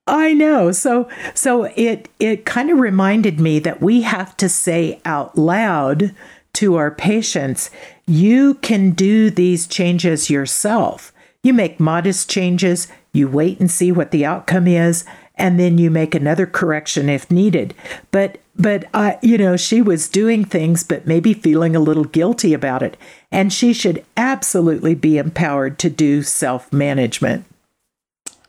I 0.06 0.32
know. 0.34 0.72
So 0.72 1.08
so 1.32 1.64
it 1.76 2.08
it 2.18 2.44
kind 2.44 2.70
of 2.70 2.78
reminded 2.78 3.40
me 3.40 3.58
that 3.60 3.80
we 3.80 4.02
have 4.02 4.36
to 4.36 4.48
say 4.48 5.00
out 5.04 5.38
loud 5.38 6.14
to 6.54 6.76
our 6.76 6.90
patients, 6.90 7.70
you 8.06 8.54
can 8.54 8.90
do 8.90 9.30
these 9.30 9.66
changes 9.66 10.30
yourself. 10.30 11.12
You 11.42 11.52
make 11.52 11.78
modest 11.78 12.30
changes, 12.30 12.88
you 13.12 13.28
wait 13.28 13.60
and 13.60 13.70
see 13.70 13.92
what 13.92 14.10
the 14.10 14.24
outcome 14.24 14.66
is, 14.66 15.04
and 15.36 15.58
then 15.58 15.78
you 15.78 15.90
make 15.90 16.14
another 16.14 16.46
correction 16.46 17.08
if 17.08 17.30
needed. 17.30 17.74
But 18.10 18.38
but 18.56 18.84
uh, 18.94 19.14
you 19.22 19.36
know 19.38 19.56
she 19.56 19.82
was 19.82 20.08
doing 20.08 20.44
things 20.44 20.84
but 20.84 21.06
maybe 21.06 21.34
feeling 21.34 21.74
a 21.74 21.80
little 21.80 22.04
guilty 22.04 22.54
about 22.54 22.82
it 22.82 22.96
and 23.32 23.52
she 23.52 23.72
should 23.72 24.04
absolutely 24.16 24.94
be 24.94 25.18
empowered 25.18 25.78
to 25.78 25.90
do 25.90 26.22
self-management 26.22 27.44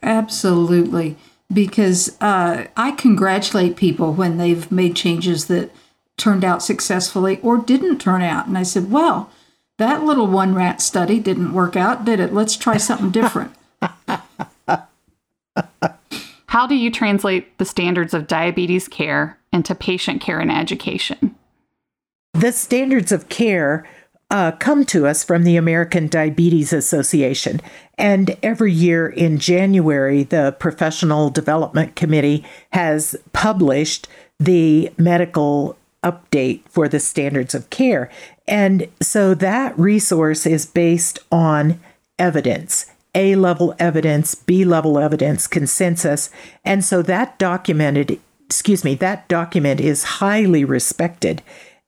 absolutely 0.04 1.18
because 1.52 2.16
uh, 2.22 2.66
i 2.78 2.92
congratulate 2.92 3.76
people 3.76 4.14
when 4.14 4.38
they've 4.38 4.72
made 4.72 4.96
changes 4.96 5.48
that 5.48 5.72
turned 6.18 6.44
out 6.44 6.64
successfully 6.64 7.40
or 7.42 7.58
didn't 7.58 8.00
turn 8.00 8.22
out. 8.22 8.48
And 8.48 8.58
I 8.58 8.64
said, 8.64 8.92
well, 8.92 9.30
that 9.78 10.04
little 10.04 10.28
one 10.28 10.56
rat 10.56 10.82
study 10.82 11.20
didn't 11.20 11.54
work 11.54 11.76
out, 11.76 12.06
did 12.06 12.20
it? 12.20 12.34
Let's 12.34 12.56
try 12.56 12.78
something 12.78 13.12
different. 13.12 13.54
How 16.48 16.68
do 16.68 16.76
you 16.76 16.90
translate 16.90 17.58
the 17.58 17.66
standards 17.66 18.14
of 18.14 18.28
diabetes 18.28 18.88
care 18.88 19.38
into 19.52 19.76
patient 19.76 20.22
care 20.22 20.40
and 20.40 20.52
education? 20.52 21.36
The 22.34 22.52
standards 22.54 23.12
of 23.12 23.28
care 23.28 23.86
uh, 24.32 24.54
come 24.54 24.86
to 24.86 25.06
us 25.06 25.24
from 25.24 25.44
the 25.44 25.58
American 25.58 26.08
Diabetes 26.08 26.74
Association. 26.74 27.62
And 27.98 28.38
every 28.42 28.72
year 28.72 29.08
in 29.08 29.38
January, 29.38 30.24
the 30.24 30.56
Professional 30.60 31.30
Development 31.30 31.96
Committee 31.96 32.44
has 32.72 33.16
published 33.34 34.08
the 34.40 34.92
medical 34.98 35.78
update 36.06 36.62
for 36.70 36.88
the 36.88 37.00
standards 37.00 37.54
of 37.54 37.70
care. 37.70 38.10
And 38.48 38.88
so 39.02 39.34
that 39.34 39.78
resource 39.78 40.46
is 40.46 40.66
based 40.66 41.20
on 41.32 41.80
evidence. 42.18 42.86
A 43.16 43.36
level 43.36 43.74
evidence, 43.80 44.36
B 44.36 44.64
level 44.64 45.00
evidence, 45.00 45.48
consensus. 45.48 46.30
And 46.64 46.86
so 46.86 47.02
that 47.02 47.40
documented, 47.40 48.20
excuse 48.46 48.84
me, 48.84 48.94
that 48.96 49.28
document 49.28 49.82
is 49.82 50.04
highly 50.04 50.64
respected. 50.64 51.42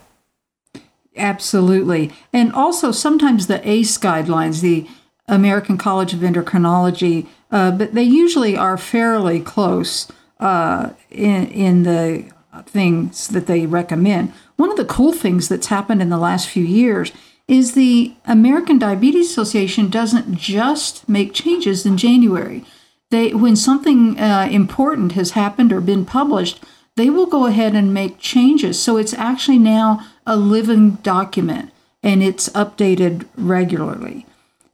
Absolutely. 1.17 2.13
And 2.33 2.53
also 2.53 2.93
sometimes 2.93 3.47
the 3.47 3.67
ACE 3.69 3.99
guidelines, 3.99 4.61
the 4.61 4.87
American 5.27 5.77
College 5.77 6.15
of 6.15 6.21
Endocrinology, 6.21 7.27
uh, 7.51 7.73
but 7.73 7.95
they 7.95 8.03
usually 8.03 8.57
are 8.57 8.79
fairly 8.79 9.41
close 9.41 10.11
uh, 10.39 10.91
in, 11.11 11.49
in 11.49 11.83
the 11.83 12.31
things 12.67 13.29
that 13.29 13.47
they 13.47 13.67
recommend. 13.67 14.33
One 14.57 14.71
of 14.71 14.77
the 14.77 14.85
cool 14.85 15.13
things 15.13 15.49
that's 15.49 15.69
happened 15.69 16.03
in 16.03 16.11
the 16.11 16.19
last 16.19 16.49
few 16.49 16.65
years 16.65 17.13
is 17.49 17.73
the 17.73 18.15
American 18.27 18.79
Diabetes 18.79 19.31
Association 19.31 19.89
doesn't 19.89 20.37
just 20.37 21.09
make 21.09 21.33
changes 21.33 21.87
in 21.87 21.97
January. 21.97 22.65
They, 23.11 23.33
when 23.33 23.57
something 23.57 24.21
uh, 24.21 24.49
important 24.51 25.13
has 25.13 25.31
happened 25.31 25.73
or 25.73 25.81
been 25.81 26.05
published, 26.05 26.63
they 26.97 27.09
will 27.09 27.27
go 27.27 27.47
ahead 27.47 27.75
and 27.75 27.95
make 27.95 28.19
changes. 28.19 28.81
So 28.81 28.99
it's 28.99 29.15
actually 29.15 29.59
now 29.59 30.05
a 30.27 30.37
living 30.37 30.97
document 30.97 31.73
and 32.03 32.23
it's 32.23 32.51
updated 32.51 33.27
regularly. 33.37 34.27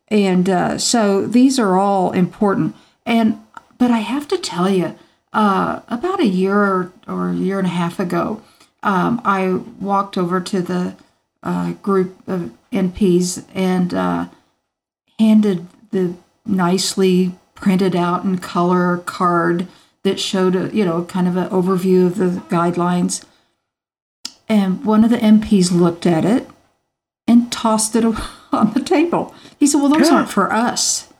And 0.09 0.49
uh, 0.49 0.79
so 0.79 1.27
these 1.27 1.59
are 1.59 1.79
all 1.79 2.11
important. 2.13 2.75
And 3.07 3.41
but 3.79 3.91
I 3.91 3.99
have 3.99 4.27
to 4.29 4.39
tell 4.39 4.71
you, 4.71 4.97
uh, 5.33 5.81
about 5.89 6.21
a 6.21 6.27
year 6.27 6.93
or 7.07 7.31
a 7.31 7.35
year 7.35 7.59
and 7.59 7.67
a 7.67 7.71
half 7.71 7.99
ago, 7.99 8.43
um, 8.83 9.21
I 9.25 9.53
walked 9.81 10.17
over 10.17 10.41
to 10.41 10.63
the 10.63 10.95
uh, 11.43 11.73
group 11.83 12.17
of 12.27 12.53
NPs 12.75 13.45
and 13.55 13.95
uh, 13.95 14.27
handed 15.19 15.67
the 15.91 16.15
nicely 16.45 17.33
printed 17.55 17.97
out 17.97 18.25
in 18.25 18.39
color 18.39 18.99
card 18.99 19.67
that 20.03 20.21
showed 20.21 20.55
a 20.55 20.75
you 20.75 20.85
know 20.85 21.05
kind 21.05 21.27
of 21.27 21.37
an 21.37 21.49
overview 21.49 22.07
of 22.07 22.17
the 22.17 22.43
guidelines. 22.49 23.25
And 24.49 24.85
one 24.85 25.05
of 25.05 25.11
the 25.11 25.17
NPs 25.17 25.73
looked 25.73 26.05
at 26.07 26.25
it 26.25 26.47
and 27.27 27.51
tossed 27.51 27.97
it 27.97 28.05
on 28.53 28.73
the 28.75 28.83
table. 28.83 29.35
He 29.59 29.67
said, 29.67 29.81
"Well, 29.81 29.89
those 29.91 30.11
aren't 30.11 30.31
for 30.31 30.53
us." 30.53 31.13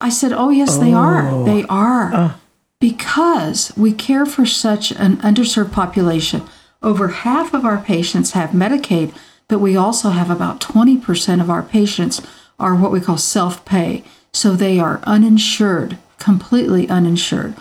I 0.00 0.08
said, 0.08 0.32
"Oh, 0.32 0.50
yes, 0.50 0.78
they 0.78 0.92
are. 0.92 1.28
Oh. 1.28 1.44
They 1.44 1.64
are." 1.64 2.14
Uh. 2.14 2.32
Because 2.80 3.76
we 3.76 3.92
care 3.92 4.24
for 4.24 4.46
such 4.46 4.90
an 4.92 5.18
underserved 5.18 5.72
population. 5.72 6.42
Over 6.82 7.08
half 7.08 7.52
of 7.52 7.66
our 7.66 7.76
patients 7.76 8.30
have 8.30 8.50
Medicaid, 8.50 9.12
but 9.50 9.58
we 9.58 9.76
also 9.76 10.10
have 10.10 10.30
about 10.30 10.60
20% 10.60 11.40
of 11.40 11.50
our 11.50 11.62
patients 11.62 12.22
are 12.60 12.76
what 12.76 12.92
we 12.92 13.00
call 13.00 13.18
self-pay. 13.18 14.04
So 14.32 14.52
they 14.52 14.78
are 14.78 15.00
uninsured, 15.02 15.98
completely 16.20 16.88
uninsured. 16.88 17.56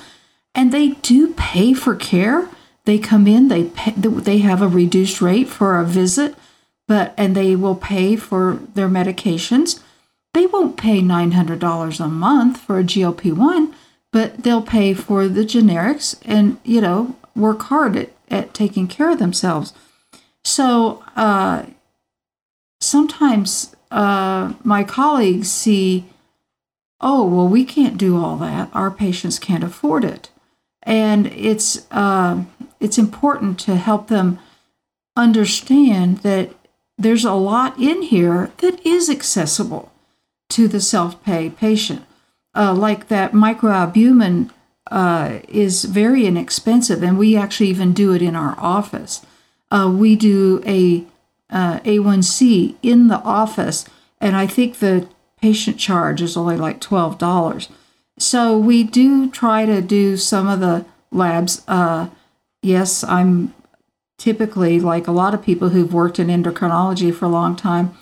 And 0.53 0.71
they 0.71 0.89
do 0.89 1.33
pay 1.33 1.73
for 1.73 1.95
care. 1.95 2.47
They 2.85 2.99
come 2.99 3.25
in, 3.25 3.47
they 3.47 3.65
pay, 3.65 3.91
they 3.91 4.37
have 4.37 4.61
a 4.61 4.67
reduced 4.67 5.19
rate 5.19 5.49
for 5.49 5.79
a 5.79 5.85
visit, 5.85 6.35
but 6.87 7.15
and 7.17 7.35
they 7.35 7.55
will 7.55 7.75
pay 7.75 8.15
for 8.15 8.59
their 8.75 8.87
medications. 8.87 9.81
They 10.35 10.45
won't 10.45 10.77
pay 10.77 11.01
$900 11.01 11.99
a 11.99 12.07
month 12.07 12.57
for 12.57 12.77
a 12.77 12.83
GLP-1, 12.83 13.73
but 14.11 14.43
they'll 14.43 14.61
pay 14.61 14.93
for 14.93 15.27
the 15.27 15.41
generics 15.41 16.19
and, 16.23 16.57
you 16.63 16.81
know, 16.81 17.15
work 17.35 17.63
hard 17.63 17.95
at, 17.95 18.11
at 18.29 18.53
taking 18.53 18.87
care 18.87 19.09
of 19.09 19.17
themselves. 19.17 19.73
So 20.43 21.03
uh, 21.15 21.65
sometimes 22.89 23.75
uh, 23.91 24.53
my 24.63 24.83
colleagues 24.83 25.51
see, 25.51 26.05
oh, 26.99 27.25
well, 27.25 27.47
we 27.47 27.63
can't 27.63 27.97
do 27.97 28.17
all 28.17 28.35
that. 28.37 28.69
Our 28.73 28.91
patients 28.91 29.39
can't 29.39 29.63
afford 29.63 30.03
it. 30.03 30.29
And 30.83 31.27
it's, 31.27 31.87
uh, 31.91 32.43
it's 32.79 32.97
important 32.97 33.59
to 33.61 33.75
help 33.75 34.07
them 34.07 34.39
understand 35.15 36.19
that 36.19 36.51
there's 36.97 37.25
a 37.25 37.33
lot 37.33 37.79
in 37.79 38.01
here 38.01 38.51
that 38.57 38.85
is 38.85 39.09
accessible 39.09 39.91
to 40.49 40.67
the 40.67 40.81
self 40.81 41.23
pay 41.23 41.49
patient. 41.49 42.03
Uh, 42.55 42.73
like 42.73 43.07
that 43.07 43.31
microalbumin 43.31 44.49
uh, 44.91 45.39
is 45.47 45.85
very 45.85 46.25
inexpensive, 46.25 47.03
and 47.03 47.17
we 47.17 47.37
actually 47.37 47.69
even 47.69 47.93
do 47.93 48.13
it 48.13 48.21
in 48.21 48.35
our 48.35 48.55
office. 48.59 49.23
Uh, 49.71 49.93
we 49.95 50.15
do 50.15 50.61
a 50.65 51.05
uh, 51.49 51.79
A1C 51.79 52.75
in 52.81 53.07
the 53.07 53.19
office, 53.21 53.85
and 54.21 54.35
I 54.35 54.47
think 54.47 54.79
the 54.79 55.07
patient 55.41 55.77
charge 55.77 56.21
is 56.21 56.37
only 56.37 56.57
like 56.57 56.79
twelve 56.79 57.17
dollars. 57.17 57.69
So 58.17 58.57
we 58.57 58.83
do 58.83 59.29
try 59.29 59.65
to 59.65 59.81
do 59.81 60.17
some 60.17 60.47
of 60.47 60.59
the 60.59 60.85
labs. 61.11 61.63
Uh, 61.67 62.09
yes, 62.61 63.03
I'm 63.03 63.53
typically 64.17 64.79
like 64.79 65.07
a 65.07 65.13
lot 65.13 65.33
of 65.33 65.41
people 65.41 65.69
who've 65.69 65.93
worked 65.93 66.19
in 66.19 66.27
endocrinology 66.27 67.13
for 67.13 67.25
a 67.25 67.29
long 67.29 67.55
time. 67.55 67.95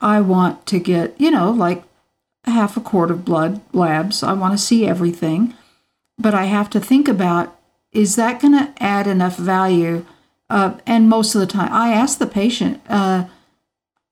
I 0.00 0.20
want 0.20 0.66
to 0.66 0.78
get 0.78 1.20
you 1.20 1.30
know 1.30 1.50
like 1.50 1.82
half 2.44 2.76
a 2.76 2.80
quart 2.80 3.10
of 3.10 3.24
blood 3.24 3.60
labs. 3.72 4.22
I 4.22 4.32
want 4.32 4.52
to 4.52 4.64
see 4.64 4.86
everything, 4.86 5.54
but 6.16 6.34
I 6.34 6.44
have 6.44 6.70
to 6.70 6.80
think 6.80 7.08
about 7.08 7.56
is 7.92 8.16
that 8.16 8.40
going 8.40 8.52
to 8.52 8.72
add 8.78 9.06
enough 9.06 9.36
value? 9.36 10.04
Uh, 10.48 10.74
and 10.86 11.08
most 11.08 11.34
of 11.34 11.40
the 11.40 11.46
time, 11.46 11.72
I 11.72 11.92
ask 11.92 12.18
the 12.18 12.26
patient, 12.26 12.80
uh, 12.88 13.24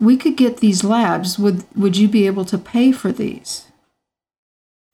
"We 0.01 0.17
could 0.17 0.37
get 0.37 0.59
these 0.59 0.83
labs. 0.83 1.39
Would 1.39 1.65
would 1.77 1.97
you 1.97 2.09
be 2.09 2.27
able 2.27 2.45
to 2.47 2.59
pay 2.59 2.93
for 2.93 3.13
these?" 3.13 3.67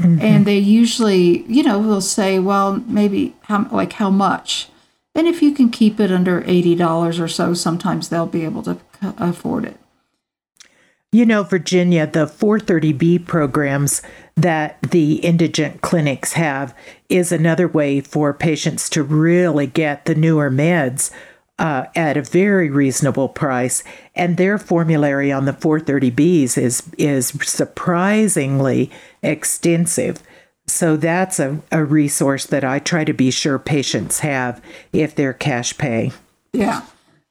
Mm-hmm. 0.01 0.21
And 0.21 0.47
they 0.47 0.59
usually, 0.59 1.43
you 1.45 1.63
know, 1.63 1.79
will 1.79 2.01
say, 2.01 2.39
"Well, 2.39 2.83
maybe 2.87 3.35
how 3.43 3.69
like 3.71 3.95
how 3.95 4.11
much." 4.11 4.69
And 5.15 5.27
if 5.27 5.43
you 5.43 5.53
can 5.53 5.71
keep 5.71 5.99
it 5.99 6.13
under 6.13 6.45
eighty 6.47 6.75
dollars 6.75 7.19
or 7.19 7.29
so, 7.29 7.55
sometimes 7.55 8.09
they'll 8.09 8.27
be 8.27 8.45
able 8.45 8.63
to 8.65 8.79
afford 9.19 9.65
it. 9.65 9.77
You 11.13 11.27
know, 11.27 11.43
Virginia, 11.43 12.07
the 12.07 12.27
430B 12.27 13.27
programs 13.27 14.01
that 14.37 14.81
the 14.81 15.15
indigent 15.17 15.81
clinics 15.81 16.35
have 16.35 16.73
is 17.09 17.33
another 17.33 17.67
way 17.67 18.01
for 18.01 18.33
patients 18.33 18.89
to 18.91 19.03
really 19.03 19.67
get 19.67 20.05
the 20.05 20.15
newer 20.15 20.53
meds 20.53 21.11
uh, 21.61 21.85
at 21.95 22.17
a 22.17 22.23
very 22.23 22.71
reasonable 22.71 23.29
price. 23.29 23.85
And 24.17 24.37
their 24.37 24.59
formulary 24.59 25.31
on 25.31 25.45
the 25.45 25.53
430Bs 25.53 26.57
is, 26.57 26.83
is 26.97 27.29
surprisingly 27.43 28.91
extensive. 29.23 30.23
So 30.67 30.97
that's 30.97 31.39
a, 31.39 31.61
a 31.71 31.85
resource 31.85 32.47
that 32.47 32.65
I 32.65 32.79
try 32.79 33.05
to 33.05 33.13
be 33.13 33.31
sure 33.31 33.59
patients 33.59 34.21
have 34.21 34.63
if 34.93 35.15
they're 35.15 35.35
cash 35.35 35.77
pay. 35.77 36.13
Yeah. 36.53 36.83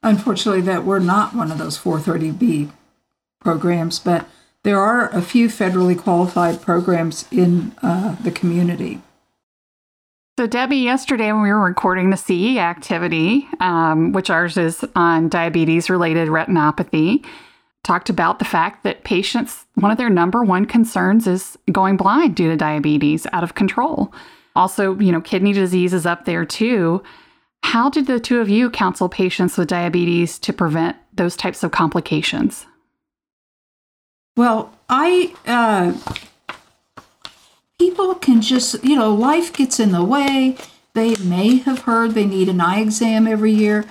Unfortunately, 0.04 0.62
that 0.62 0.86
we're 0.86 1.00
not 1.00 1.36
one 1.36 1.52
of 1.52 1.58
those 1.58 1.78
430B 1.78 2.72
programs, 3.42 4.00
but 4.00 4.30
there 4.64 4.80
are 4.80 5.10
a 5.10 5.22
few 5.22 5.48
federally 5.48 5.98
qualified 5.98 6.62
programs 6.62 7.26
in 7.32 7.74
uh, 7.82 8.16
the 8.22 8.32
community. 8.32 9.02
So, 10.40 10.48
Debbie, 10.48 10.78
yesterday 10.78 11.34
when 11.34 11.42
we 11.42 11.50
were 11.50 11.60
recording 11.60 12.12
the 12.12 12.16
CE 12.16 12.60
activity, 12.60 13.46
um, 13.60 14.14
which 14.14 14.30
ours 14.30 14.56
is 14.56 14.86
on 14.96 15.28
diabetes 15.28 15.90
related 15.90 16.30
retinopathy, 16.30 17.26
talked 17.84 18.10
about 18.10 18.40
the 18.40 18.46
fact 18.46 18.86
that 18.86 19.04
patients, 19.04 19.66
one 19.76 19.92
of 19.92 19.98
their 19.98 20.10
number 20.10 20.42
one 20.42 20.64
concerns 20.64 21.28
is 21.28 21.58
going 21.74 21.98
blind 21.98 22.38
due 22.38 22.48
to 22.48 22.56
diabetes 22.56 23.28
out 23.34 23.44
of 23.44 23.56
control. 23.56 24.14
Also, 24.56 24.98
you 24.98 25.12
know, 25.12 25.20
kidney 25.20 25.52
disease 25.52 25.94
is 25.94 26.06
up 26.06 26.24
there 26.24 26.46
too. 26.46 27.04
How 27.64 27.90
did 27.90 28.08
the 28.08 28.18
two 28.18 28.40
of 28.40 28.48
you 28.48 28.70
counsel 28.70 29.10
patients 29.10 29.58
with 29.58 29.68
diabetes 29.68 30.40
to 30.40 30.54
prevent 30.54 30.96
those 31.14 31.36
types 31.36 31.64
of 31.64 31.72
complications? 31.72 32.66
Well, 34.38 34.74
I 34.88 35.36
uh, 35.46 35.98
people 37.80 38.14
can 38.16 38.42
just 38.42 38.84
you 38.84 38.96
know 38.96 39.14
life 39.14 39.52
gets 39.52 39.80
in 39.80 39.92
the 39.92 40.04
way. 40.04 40.58
They 40.94 41.16
may 41.16 41.58
have 41.60 41.80
heard 41.84 42.12
they 42.12 42.26
need 42.26 42.50
an 42.50 42.62
eye 42.62 42.82
exam 42.82 43.28
every 43.28 43.52
year, 43.52 43.86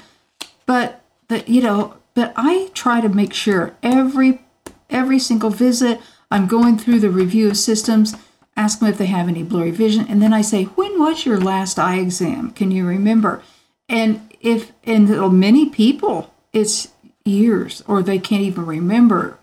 but 0.66 1.02
but 1.26 1.48
you 1.48 1.62
know 1.62 1.96
but 2.14 2.32
I 2.36 2.70
try 2.74 3.00
to 3.00 3.08
make 3.08 3.32
sure 3.32 3.74
every 3.82 4.42
every 4.90 5.18
single 5.18 5.50
visit 5.50 6.00
I'm 6.30 6.46
going 6.46 6.76
through 6.76 7.00
the 7.00 7.10
review 7.10 7.48
of 7.48 7.56
systems, 7.56 8.14
ask 8.56 8.80
them 8.80 8.88
if 8.88 8.98
they 8.98 9.06
have 9.06 9.28
any 9.28 9.42
blurry 9.42 9.70
vision, 9.70 10.06
and 10.08 10.20
then 10.20 10.32
I 10.34 10.42
say, 10.42 10.64
when 10.64 10.98
was 10.98 11.24
your 11.24 11.40
last 11.40 11.78
eye 11.78 11.98
exam? 11.98 12.50
Can 12.50 12.70
you 12.70 12.86
remember? 12.86 13.42
And 13.88 14.28
if 14.40 14.72
and 14.84 15.08
many 15.38 15.70
people 15.70 16.34
it's 16.52 16.88
years 17.24 17.82
or 17.86 18.02
they 18.02 18.18
can't 18.18 18.42
even 18.42 18.66
remember 18.66 19.38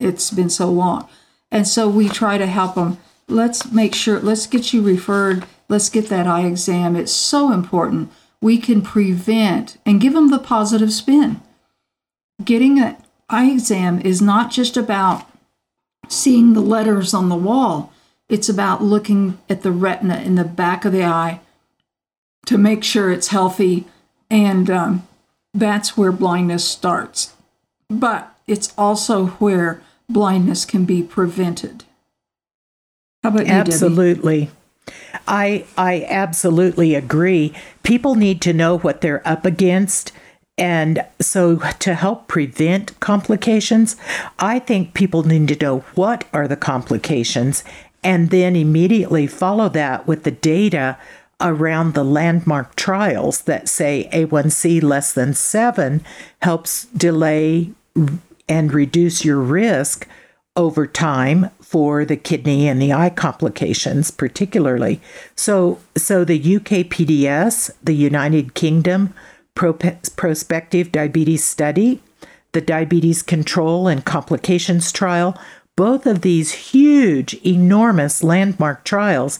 it's 0.00 0.30
been 0.30 0.50
so 0.50 0.70
long. 0.70 1.08
And 1.50 1.66
so 1.66 1.88
we 1.88 2.08
try 2.08 2.38
to 2.38 2.46
help 2.46 2.74
them. 2.74 2.98
Let's 3.28 3.70
make 3.70 3.94
sure, 3.94 4.20
let's 4.20 4.46
get 4.46 4.72
you 4.72 4.82
referred. 4.82 5.46
Let's 5.68 5.90
get 5.90 6.08
that 6.08 6.26
eye 6.26 6.46
exam. 6.46 6.96
It's 6.96 7.12
so 7.12 7.52
important. 7.52 8.10
We 8.40 8.58
can 8.58 8.80
prevent 8.80 9.76
and 9.84 10.00
give 10.00 10.14
them 10.14 10.30
the 10.30 10.38
positive 10.38 10.92
spin. 10.92 11.42
Getting 12.42 12.80
an 12.80 12.96
eye 13.28 13.50
exam 13.50 14.00
is 14.00 14.22
not 14.22 14.50
just 14.50 14.76
about 14.76 15.28
seeing 16.08 16.54
the 16.54 16.60
letters 16.60 17.12
on 17.12 17.28
the 17.28 17.36
wall, 17.36 17.92
it's 18.28 18.48
about 18.48 18.82
looking 18.82 19.38
at 19.48 19.62
the 19.62 19.72
retina 19.72 20.20
in 20.20 20.34
the 20.36 20.44
back 20.44 20.84
of 20.84 20.92
the 20.92 21.04
eye 21.04 21.40
to 22.46 22.56
make 22.56 22.82
sure 22.82 23.12
it's 23.12 23.28
healthy. 23.28 23.86
And 24.30 24.70
um, 24.70 25.08
that's 25.52 25.96
where 25.96 26.12
blindness 26.12 26.64
starts. 26.64 27.34
But 27.90 28.34
it's 28.46 28.72
also 28.78 29.26
where 29.26 29.82
blindness 30.08 30.64
can 30.64 30.84
be 30.84 31.02
prevented. 31.02 31.84
How 33.22 33.30
about 33.30 33.46
you, 33.46 33.52
Absolutely. 33.52 34.50
I 35.26 35.64
I 35.76 36.06
absolutely 36.08 36.94
agree. 36.94 37.52
People 37.82 38.14
need 38.14 38.40
to 38.42 38.52
know 38.52 38.78
what 38.78 39.00
they're 39.00 39.26
up 39.26 39.44
against 39.44 40.12
And 40.56 41.04
so, 41.20 41.58
to 41.78 41.94
help 41.94 42.26
prevent 42.26 42.98
complications, 42.98 43.96
I 44.40 44.58
think 44.58 44.92
people 44.92 45.22
need 45.22 45.46
to 45.48 45.64
know 45.64 45.80
what 45.94 46.24
are 46.32 46.48
the 46.48 46.56
complications 46.56 47.62
and 48.02 48.30
then 48.30 48.56
immediately 48.56 49.26
follow 49.28 49.68
that 49.68 50.06
with 50.08 50.24
the 50.24 50.30
data 50.32 50.96
around 51.40 51.94
the 51.94 52.04
landmark 52.04 52.74
trials 52.74 53.42
that 53.42 53.68
say 53.68 54.08
A1C 54.12 54.82
less 54.82 55.12
than 55.12 55.34
seven 55.34 56.04
helps 56.42 56.86
delay 56.86 57.70
and 58.48 58.72
reduce 58.72 59.24
your 59.24 59.38
risk 59.38 60.08
over 60.56 60.86
time 60.86 61.50
for 61.68 62.06
the 62.06 62.16
kidney 62.16 62.66
and 62.66 62.80
the 62.80 62.94
eye 62.94 63.10
complications 63.10 64.10
particularly. 64.10 65.02
So 65.36 65.78
so 65.96 66.24
the 66.24 66.40
UKPDS 66.40 67.72
the 67.82 67.94
United 67.94 68.54
Kingdom 68.54 69.12
prospective 69.54 70.90
diabetes 70.90 71.44
study 71.44 72.00
the 72.52 72.60
diabetes 72.62 73.22
control 73.22 73.86
and 73.86 74.04
complications 74.04 74.90
trial 74.92 75.38
both 75.76 76.06
of 76.06 76.22
these 76.22 76.70
huge 76.72 77.34
enormous 77.44 78.22
landmark 78.22 78.84
trials 78.84 79.38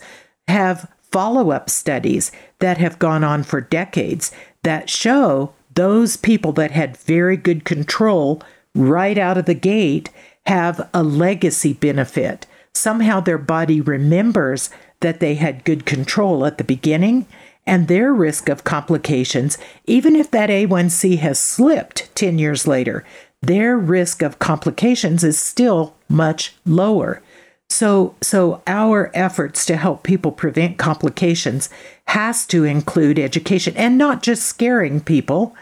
have 0.48 0.90
follow 1.10 1.50
up 1.50 1.70
studies 1.70 2.30
that 2.58 2.76
have 2.76 2.98
gone 2.98 3.24
on 3.24 3.42
for 3.42 3.60
decades 3.60 4.32
that 4.64 4.90
show 4.90 5.54
those 5.74 6.16
people 6.16 6.52
that 6.52 6.72
had 6.72 6.96
very 6.96 7.36
good 7.36 7.64
control 7.64 8.42
right 8.74 9.16
out 9.16 9.38
of 9.38 9.46
the 9.46 9.54
gate 9.54 10.10
have 10.48 10.88
a 10.94 11.02
legacy 11.02 11.74
benefit. 11.74 12.46
Somehow 12.72 13.20
their 13.20 13.36
body 13.36 13.82
remembers 13.82 14.70
that 15.00 15.20
they 15.20 15.34
had 15.34 15.64
good 15.64 15.84
control 15.84 16.46
at 16.46 16.56
the 16.56 16.64
beginning 16.64 17.26
and 17.66 17.86
their 17.86 18.14
risk 18.14 18.48
of 18.48 18.64
complications, 18.64 19.58
even 19.84 20.16
if 20.16 20.30
that 20.30 20.48
A1C 20.48 21.18
has 21.18 21.38
slipped 21.38 22.08
10 22.14 22.38
years 22.38 22.66
later, 22.66 23.04
their 23.42 23.76
risk 23.76 24.22
of 24.22 24.38
complications 24.38 25.22
is 25.22 25.38
still 25.38 25.94
much 26.08 26.54
lower. 26.64 27.22
So, 27.68 28.14
so 28.22 28.62
our 28.66 29.10
efforts 29.12 29.66
to 29.66 29.76
help 29.76 30.02
people 30.02 30.32
prevent 30.32 30.78
complications 30.78 31.68
has 32.06 32.46
to 32.46 32.64
include 32.64 33.18
education 33.18 33.74
and 33.76 33.98
not 33.98 34.22
just 34.22 34.44
scaring 34.44 35.02
people. 35.02 35.54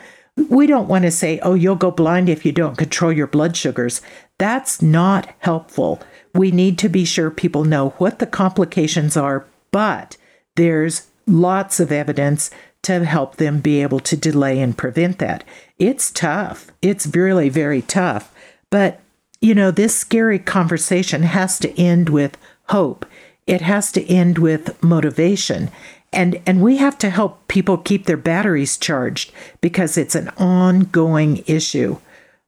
We 0.48 0.68
don't 0.68 0.86
want 0.86 1.04
to 1.06 1.10
say, 1.10 1.40
"Oh, 1.42 1.54
you'll 1.54 1.74
go 1.76 1.90
blind 1.90 2.28
if 2.28 2.46
you 2.46 2.52
don't 2.52 2.78
control 2.78 3.10
your 3.10 3.26
blood 3.26 3.56
sugars." 3.56 4.00
That's 4.38 4.82
not 4.82 5.34
helpful. 5.38 6.00
We 6.34 6.50
need 6.50 6.78
to 6.78 6.88
be 6.88 7.04
sure 7.04 7.30
people 7.30 7.64
know 7.64 7.90
what 7.98 8.18
the 8.18 8.26
complications 8.26 9.16
are, 9.16 9.46
but 9.70 10.16
there's 10.56 11.08
lots 11.26 11.80
of 11.80 11.90
evidence 11.90 12.50
to 12.82 13.04
help 13.04 13.36
them 13.36 13.60
be 13.60 13.82
able 13.82 14.00
to 14.00 14.16
delay 14.16 14.60
and 14.60 14.76
prevent 14.76 15.18
that. 15.18 15.42
It's 15.78 16.10
tough. 16.10 16.70
It's 16.82 17.06
really 17.06 17.48
very 17.48 17.82
tough. 17.82 18.32
But 18.70 19.00
you 19.40 19.54
know, 19.54 19.70
this 19.70 19.94
scary 19.94 20.38
conversation 20.38 21.22
has 21.22 21.58
to 21.60 21.78
end 21.80 22.08
with 22.08 22.38
hope. 22.68 23.06
It 23.46 23.60
has 23.60 23.92
to 23.92 24.04
end 24.06 24.38
with 24.38 24.82
motivation. 24.82 25.70
And, 26.12 26.40
and 26.46 26.62
we 26.62 26.78
have 26.78 26.96
to 26.98 27.10
help 27.10 27.46
people 27.48 27.76
keep 27.76 28.06
their 28.06 28.16
batteries 28.16 28.78
charged 28.78 29.32
because 29.60 29.98
it's 29.98 30.14
an 30.14 30.30
ongoing 30.38 31.44
issue. 31.46 31.98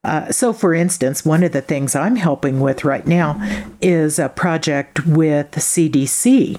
Uh, 0.05 0.31
so, 0.31 0.53
for 0.53 0.75
instance, 0.75 1.25
one 1.25 1.43
of 1.43 1.53
the 1.53 1.61
things 1.61 1.97
I'm 1.97 2.17
helping 2.17 2.61
with 2.61 2.85
right 2.85 3.07
now 3.07 3.37
is 3.81 4.19
a 4.19 4.29
project 4.29 5.07
with 5.07 5.51
CDC 5.53 6.59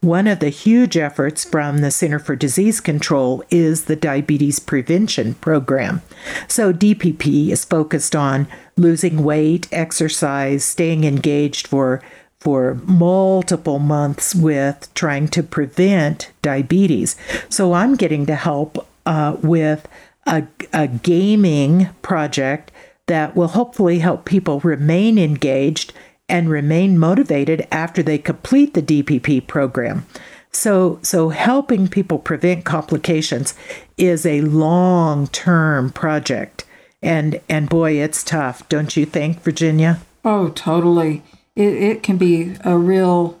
one 0.00 0.28
of 0.28 0.38
the 0.38 0.48
huge 0.48 0.96
efforts 0.96 1.44
from 1.44 1.78
the 1.78 1.90
Center 1.90 2.20
for 2.20 2.36
Disease 2.36 2.80
Control 2.80 3.42
is 3.50 3.86
the 3.86 3.96
Diabetes 3.96 4.60
Prevention 4.60 5.34
Program. 5.34 6.02
So, 6.46 6.72
DPP 6.72 7.48
is 7.48 7.64
focused 7.64 8.14
on 8.14 8.46
losing 8.76 9.24
weight, 9.24 9.66
exercise, 9.72 10.64
staying 10.64 11.04
engaged 11.04 11.66
for 11.66 12.00
for 12.38 12.74
multiple 12.84 13.80
months 13.80 14.32
with 14.32 14.88
trying 14.94 15.26
to 15.26 15.42
prevent 15.42 16.30
diabetes. 16.40 17.16
So 17.48 17.72
I'm 17.72 17.96
getting 17.96 18.26
to 18.26 18.36
help 18.36 18.86
uh, 19.04 19.36
with 19.42 19.88
a, 20.24 20.46
a 20.72 20.86
gaming 20.86 21.88
project 22.00 22.70
that 23.08 23.36
will 23.36 23.48
hopefully 23.48 23.98
help 23.98 24.24
people 24.24 24.60
remain 24.60 25.18
engaged 25.18 25.92
and 26.28 26.48
remain 26.48 26.98
motivated 26.98 27.66
after 27.72 28.02
they 28.02 28.18
complete 28.18 28.74
the 28.74 28.82
DPP 28.82 29.46
program. 29.46 30.06
So, 30.50 30.98
so 31.02 31.30
helping 31.30 31.88
people 31.88 32.18
prevent 32.18 32.64
complications 32.64 33.54
is 33.96 34.24
a 34.24 34.42
long-term 34.42 35.90
project. 35.90 36.64
And 37.02 37.40
and 37.48 37.68
boy, 37.68 37.92
it's 37.92 38.24
tough, 38.24 38.68
don't 38.68 38.96
you 38.96 39.06
think, 39.06 39.42
Virginia? 39.42 40.00
Oh, 40.24 40.48
totally. 40.48 41.22
It 41.54 41.74
it 41.74 42.02
can 42.02 42.16
be 42.16 42.56
a 42.64 42.76
real 42.76 43.38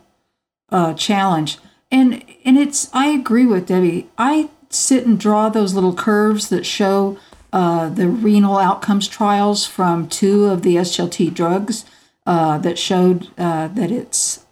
uh, 0.70 0.94
challenge. 0.94 1.58
And 1.90 2.22
and 2.44 2.56
it's 2.56 2.88
I 2.94 3.08
agree 3.08 3.46
with 3.46 3.66
Debbie. 3.66 4.08
I 4.16 4.50
sit 4.70 5.06
and 5.06 5.18
draw 5.18 5.48
those 5.48 5.74
little 5.74 5.94
curves 5.94 6.50
that 6.50 6.66
show 6.66 7.18
uh, 7.52 7.88
the 7.88 8.08
renal 8.08 8.58
outcomes 8.58 9.08
trials 9.08 9.66
from 9.66 10.08
two 10.08 10.46
of 10.46 10.62
the 10.62 10.76
SGLT 10.76 11.32
drugs 11.32 11.84
uh, 12.26 12.58
that 12.58 12.78
showed 12.78 13.28
uh, 13.38 13.68
that 13.68 13.90
it's 13.90 14.44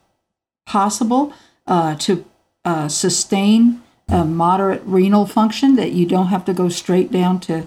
possible 0.65 1.33
uh, 1.67 1.95
to 1.97 2.25
uh, 2.65 2.89
sustain 2.89 3.83
moderate 4.09 4.83
renal 4.85 5.27
function, 5.27 5.75
that 5.77 5.93
you 5.93 6.07
don't 6.07 6.29
have 6.29 6.45
to 6.45 6.55
go 6.55 6.69
straight 6.69 7.11
down 7.11 7.41
to 7.41 7.67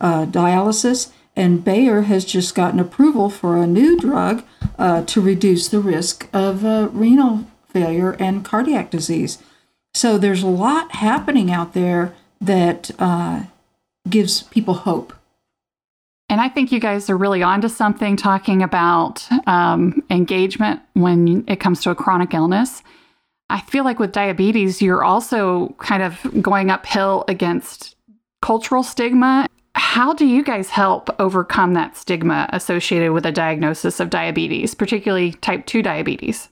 uh, 0.00 0.26
dialysis. 0.26 1.12
And 1.34 1.64
Bayer 1.64 2.02
has 2.02 2.24
just 2.24 2.54
gotten 2.54 2.80
approval 2.80 3.30
for 3.30 3.56
a 3.56 3.66
new 3.66 3.96
drug 3.96 4.44
to 4.76 5.20
reduce 5.20 5.68
the 5.68 5.80
risk 5.80 6.28
of 6.32 6.64
renal 6.94 7.46
failure 7.68 8.16
and 8.18 8.44
cardiac 8.44 8.90
disease. 8.90 9.38
So 9.94 10.18
there's 10.18 10.42
a 10.42 10.48
lot 10.48 10.96
happening 10.96 11.50
out 11.50 11.74
there 11.74 12.12
that 12.40 12.90
gives 14.10 14.42
people 14.42 14.74
hope. 14.74 15.12
And 16.28 16.40
I 16.40 16.48
think 16.48 16.72
you 16.72 16.80
guys 16.80 17.08
are 17.08 17.16
really 17.16 17.42
onto 17.42 17.68
something 17.68 18.16
talking 18.16 18.62
about 18.62 19.26
um, 19.46 20.02
engagement 20.10 20.80
when 20.92 21.44
it 21.48 21.58
comes 21.58 21.80
to 21.82 21.90
a 21.90 21.94
chronic 21.94 22.34
illness. 22.34 22.82
I 23.48 23.60
feel 23.62 23.84
like 23.84 23.98
with 23.98 24.12
diabetes, 24.12 24.82
you're 24.82 25.02
also 25.02 25.74
kind 25.78 26.02
of 26.02 26.42
going 26.42 26.70
uphill 26.70 27.24
against 27.28 27.96
cultural 28.42 28.82
stigma. 28.82 29.46
How 29.74 30.12
do 30.12 30.26
you 30.26 30.44
guys 30.44 30.68
help 30.68 31.08
overcome 31.18 31.72
that 31.74 31.96
stigma 31.96 32.48
associated 32.52 33.12
with 33.12 33.24
a 33.24 33.32
diagnosis 33.32 34.00
of 34.00 34.10
diabetes, 34.10 34.74
particularly 34.74 35.32
type 35.32 35.64
2 35.64 35.82
diabetes? 35.82 36.50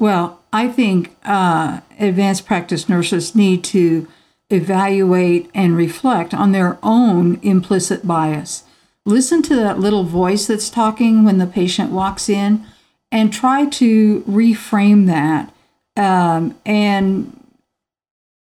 Well, 0.00 0.40
I 0.52 0.68
think 0.68 1.16
uh, 1.24 1.80
advanced 1.98 2.46
practice 2.46 2.88
nurses 2.88 3.36
need 3.36 3.62
to 3.64 4.08
evaluate, 4.50 5.50
and 5.54 5.76
reflect 5.76 6.32
on 6.32 6.52
their 6.52 6.78
own 6.82 7.38
implicit 7.42 8.06
bias. 8.06 8.64
Listen 9.04 9.42
to 9.42 9.56
that 9.56 9.78
little 9.78 10.04
voice 10.04 10.46
that's 10.46 10.70
talking 10.70 11.24
when 11.24 11.38
the 11.38 11.46
patient 11.46 11.90
walks 11.90 12.28
in 12.28 12.64
and 13.10 13.32
try 13.32 13.66
to 13.66 14.22
reframe 14.22 15.06
that 15.06 15.52
um, 15.96 16.56
and, 16.64 17.44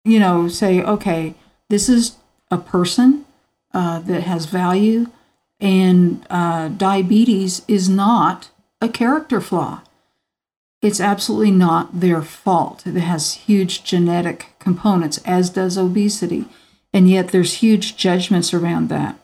you 0.04 0.18
know, 0.18 0.48
say, 0.48 0.82
okay, 0.82 1.34
this 1.70 1.88
is 1.88 2.16
a 2.50 2.58
person 2.58 3.24
uh, 3.72 3.98
that 4.00 4.22
has 4.22 4.46
value, 4.46 5.06
and 5.60 6.24
uh, 6.30 6.68
diabetes 6.68 7.62
is 7.66 7.88
not 7.88 8.50
a 8.80 8.88
character 8.88 9.40
flaw 9.40 9.80
it's 10.86 11.00
absolutely 11.00 11.50
not 11.50 12.00
their 12.00 12.22
fault. 12.22 12.86
It 12.86 12.94
has 12.94 13.34
huge 13.34 13.82
genetic 13.82 14.54
components, 14.60 15.18
as 15.24 15.50
does 15.50 15.76
obesity, 15.76 16.44
and 16.92 17.10
yet 17.10 17.28
there's 17.28 17.54
huge 17.54 17.96
judgments 17.96 18.54
around 18.54 18.88
that. 18.88 19.18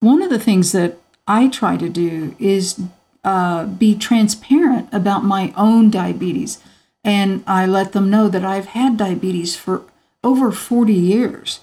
One 0.00 0.22
of 0.22 0.30
the 0.30 0.40
things 0.40 0.72
that 0.72 0.98
I 1.28 1.46
try 1.46 1.76
to 1.76 1.88
do 1.88 2.34
is 2.40 2.80
uh, 3.22 3.66
be 3.66 3.96
transparent 3.96 4.88
about 4.92 5.22
my 5.24 5.54
own 5.56 5.88
diabetes, 5.88 6.58
and 7.04 7.44
I 7.46 7.64
let 7.66 7.92
them 7.92 8.10
know 8.10 8.28
that 8.28 8.44
I've 8.44 8.66
had 8.66 8.96
diabetes 8.96 9.54
for 9.54 9.84
over 10.24 10.50
40 10.50 10.92
years, 10.92 11.60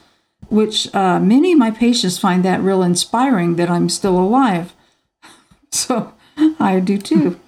which 0.47 0.93
uh, 0.95 1.19
many 1.19 1.51
of 1.51 1.59
my 1.59 1.71
patients 1.71 2.17
find 2.17 2.45
that 2.45 2.61
real 2.61 2.81
inspiring 2.81 3.57
that 3.57 3.69
I'm 3.69 3.89
still 3.89 4.17
alive. 4.17 4.73
So 5.71 6.13
I 6.59 6.79
do 6.79 6.99
too. 6.99 7.39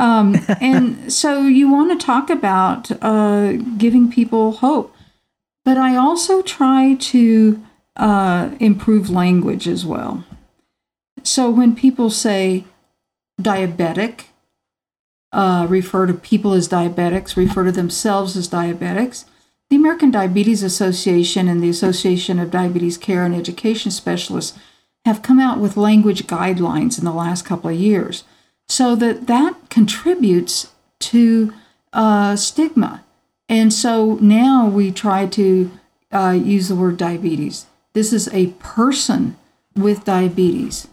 Um, 0.00 0.34
and 0.62 1.12
so 1.12 1.42
you 1.42 1.70
want 1.70 1.92
to 1.92 2.04
talk 2.04 2.30
about 2.30 2.90
uh, 3.02 3.52
giving 3.76 4.10
people 4.10 4.52
hope. 4.52 4.96
But 5.62 5.76
I 5.76 5.94
also 5.94 6.40
try 6.40 6.94
to 6.94 7.62
uh, 7.96 8.50
improve 8.58 9.10
language 9.10 9.68
as 9.68 9.84
well. 9.84 10.24
So 11.22 11.50
when 11.50 11.76
people 11.76 12.08
say 12.08 12.64
diabetic, 13.40 14.24
uh, 15.32 15.66
refer 15.68 16.06
to 16.06 16.14
people 16.14 16.54
as 16.54 16.66
diabetics, 16.66 17.36
refer 17.36 17.64
to 17.64 17.72
themselves 17.72 18.38
as 18.38 18.48
diabetics, 18.48 19.26
the 19.68 19.76
American 19.76 20.10
Diabetes 20.10 20.62
Association 20.62 21.46
and 21.46 21.62
the 21.62 21.68
Association 21.68 22.38
of 22.38 22.50
Diabetes 22.50 22.96
Care 22.96 23.24
and 23.24 23.34
Education 23.34 23.90
Specialists 23.90 24.58
have 25.04 25.22
come 25.22 25.38
out 25.38 25.58
with 25.58 25.76
language 25.76 26.26
guidelines 26.26 26.98
in 26.98 27.04
the 27.04 27.12
last 27.12 27.44
couple 27.44 27.70
of 27.70 27.76
years 27.76 28.24
so 28.70 28.94
that 28.96 29.26
that 29.26 29.56
contributes 29.68 30.72
to 31.00 31.52
uh, 31.92 32.36
stigma. 32.36 33.04
And 33.48 33.72
so 33.72 34.14
now 34.20 34.68
we 34.68 34.92
try 34.92 35.26
to 35.26 35.70
uh, 36.12 36.38
use 36.40 36.68
the 36.68 36.76
word 36.76 36.96
diabetes. 36.96 37.66
This 37.92 38.12
is 38.12 38.28
a 38.32 38.48
person 38.58 39.36
with 39.74 40.04
diabetes 40.04 40.86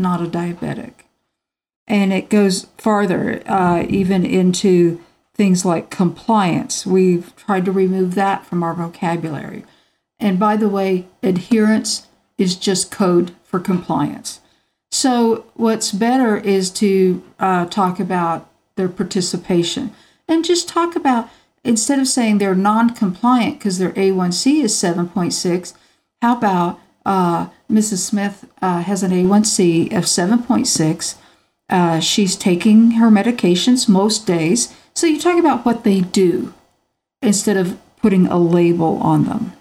not 0.00 0.22
a 0.22 0.26
diabetic. 0.26 0.92
And 1.86 2.12
it 2.12 2.30
goes 2.30 2.66
farther 2.78 3.42
uh, 3.46 3.84
even 3.88 4.24
into 4.24 5.00
things 5.34 5.64
like 5.64 5.90
compliance. 5.90 6.86
We've 6.86 7.34
tried 7.36 7.64
to 7.66 7.72
remove 7.72 8.14
that 8.14 8.46
from 8.46 8.62
our 8.62 8.74
vocabulary. 8.74 9.64
And 10.18 10.38
by 10.38 10.56
the 10.56 10.68
way 10.68 11.06
adherence 11.22 12.06
is 12.38 12.56
just 12.56 12.90
code 12.90 13.32
for 13.42 13.60
compliance. 13.60 14.40
So, 14.92 15.44
what's 15.54 15.92
better 15.92 16.36
is 16.36 16.68
to 16.72 17.22
uh, 17.38 17.66
talk 17.66 18.00
about 18.00 18.48
their 18.74 18.88
participation 18.88 19.94
and 20.26 20.44
just 20.44 20.68
talk 20.68 20.96
about 20.96 21.28
instead 21.62 22.00
of 22.00 22.08
saying 22.08 22.38
they're 22.38 22.56
non 22.56 22.90
compliant 22.90 23.58
because 23.58 23.78
their 23.78 23.92
A1C 23.92 24.64
is 24.64 24.74
7.6, 24.74 25.74
how 26.20 26.36
about 26.36 26.80
uh, 27.06 27.48
Mrs. 27.70 27.98
Smith 27.98 28.44
uh, 28.60 28.82
has 28.82 29.02
an 29.02 29.12
A1C 29.12 29.92
of 29.96 30.04
7.6? 30.04 31.14
Uh, 31.68 32.00
she's 32.00 32.34
taking 32.34 32.92
her 32.92 33.10
medications 33.10 33.88
most 33.88 34.26
days. 34.26 34.74
So, 34.94 35.06
you 35.06 35.20
talk 35.20 35.38
about 35.38 35.64
what 35.64 35.84
they 35.84 36.00
do 36.00 36.52
instead 37.22 37.56
of 37.56 37.78
putting 38.02 38.26
a 38.26 38.38
label 38.38 38.96
on 38.96 39.26
them. 39.26 39.52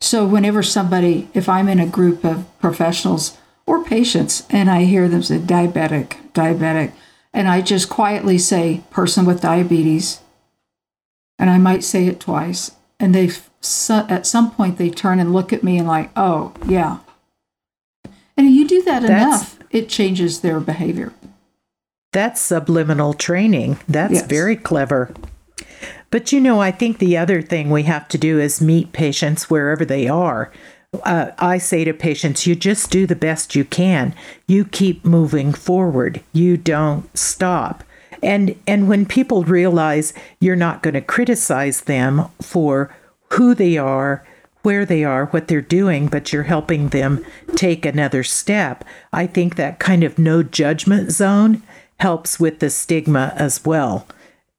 So, 0.00 0.26
whenever 0.26 0.64
somebody, 0.64 1.28
if 1.32 1.48
I'm 1.48 1.68
in 1.68 1.78
a 1.78 1.86
group 1.86 2.24
of 2.24 2.44
professionals 2.58 3.38
or 3.66 3.84
patients 3.84 4.46
and 4.50 4.70
I 4.70 4.84
hear 4.84 5.08
them 5.08 5.22
say 5.22 5.38
diabetic, 5.38 6.32
diabetic, 6.32 6.92
and 7.32 7.48
I 7.48 7.60
just 7.60 7.88
quietly 7.88 8.38
say 8.38 8.82
person 8.90 9.26
with 9.26 9.42
diabetes, 9.42 10.20
and 11.38 11.50
I 11.50 11.58
might 11.58 11.84
say 11.84 12.06
it 12.06 12.20
twice, 12.20 12.72
and 12.98 13.14
they 13.14 13.30
at 13.90 14.26
some 14.26 14.50
point 14.52 14.78
they 14.78 14.90
turn 14.90 15.18
and 15.18 15.32
look 15.32 15.52
at 15.52 15.64
me 15.64 15.78
and 15.78 15.88
like, 15.88 16.10
oh 16.16 16.52
yeah, 16.66 16.98
and 18.36 18.54
you 18.54 18.66
do 18.66 18.82
that 18.82 19.02
That's, 19.02 19.10
enough, 19.10 19.58
it 19.70 19.88
changes 19.88 20.40
their 20.40 20.60
behavior. 20.60 21.12
That's 22.12 22.40
subliminal 22.40 23.12
training. 23.12 23.78
That's 23.88 24.14
yes. 24.14 24.26
very 24.26 24.56
clever. 24.56 25.12
But 26.10 26.32
you 26.32 26.40
know, 26.40 26.60
I 26.60 26.70
think 26.70 26.98
the 26.98 27.16
other 27.16 27.42
thing 27.42 27.68
we 27.68 27.82
have 27.82 28.08
to 28.08 28.18
do 28.18 28.38
is 28.38 28.60
meet 28.60 28.92
patients 28.92 29.50
wherever 29.50 29.84
they 29.84 30.08
are. 30.08 30.52
Uh, 31.02 31.32
I 31.38 31.58
say 31.58 31.84
to 31.84 31.92
patients, 31.92 32.46
you 32.46 32.54
just 32.54 32.90
do 32.90 33.06
the 33.06 33.16
best 33.16 33.54
you 33.54 33.64
can. 33.64 34.14
You 34.46 34.64
keep 34.64 35.04
moving 35.04 35.52
forward. 35.52 36.22
You 36.32 36.56
don't 36.56 37.16
stop. 37.16 37.84
And 38.22 38.56
and 38.66 38.88
when 38.88 39.04
people 39.04 39.44
realize 39.44 40.14
you're 40.40 40.56
not 40.56 40.82
going 40.82 40.94
to 40.94 41.00
criticize 41.00 41.82
them 41.82 42.28
for 42.40 42.94
who 43.32 43.54
they 43.54 43.76
are, 43.76 44.26
where 44.62 44.86
they 44.86 45.04
are, 45.04 45.26
what 45.26 45.48
they're 45.48 45.60
doing, 45.60 46.08
but 46.08 46.32
you're 46.32 46.44
helping 46.44 46.88
them 46.88 47.24
take 47.54 47.84
another 47.84 48.22
step, 48.22 48.84
I 49.12 49.26
think 49.26 49.56
that 49.56 49.78
kind 49.78 50.02
of 50.02 50.18
no 50.18 50.42
judgment 50.42 51.12
zone 51.12 51.62
helps 52.00 52.40
with 52.40 52.60
the 52.60 52.70
stigma 52.70 53.34
as 53.36 53.64
well 53.64 54.06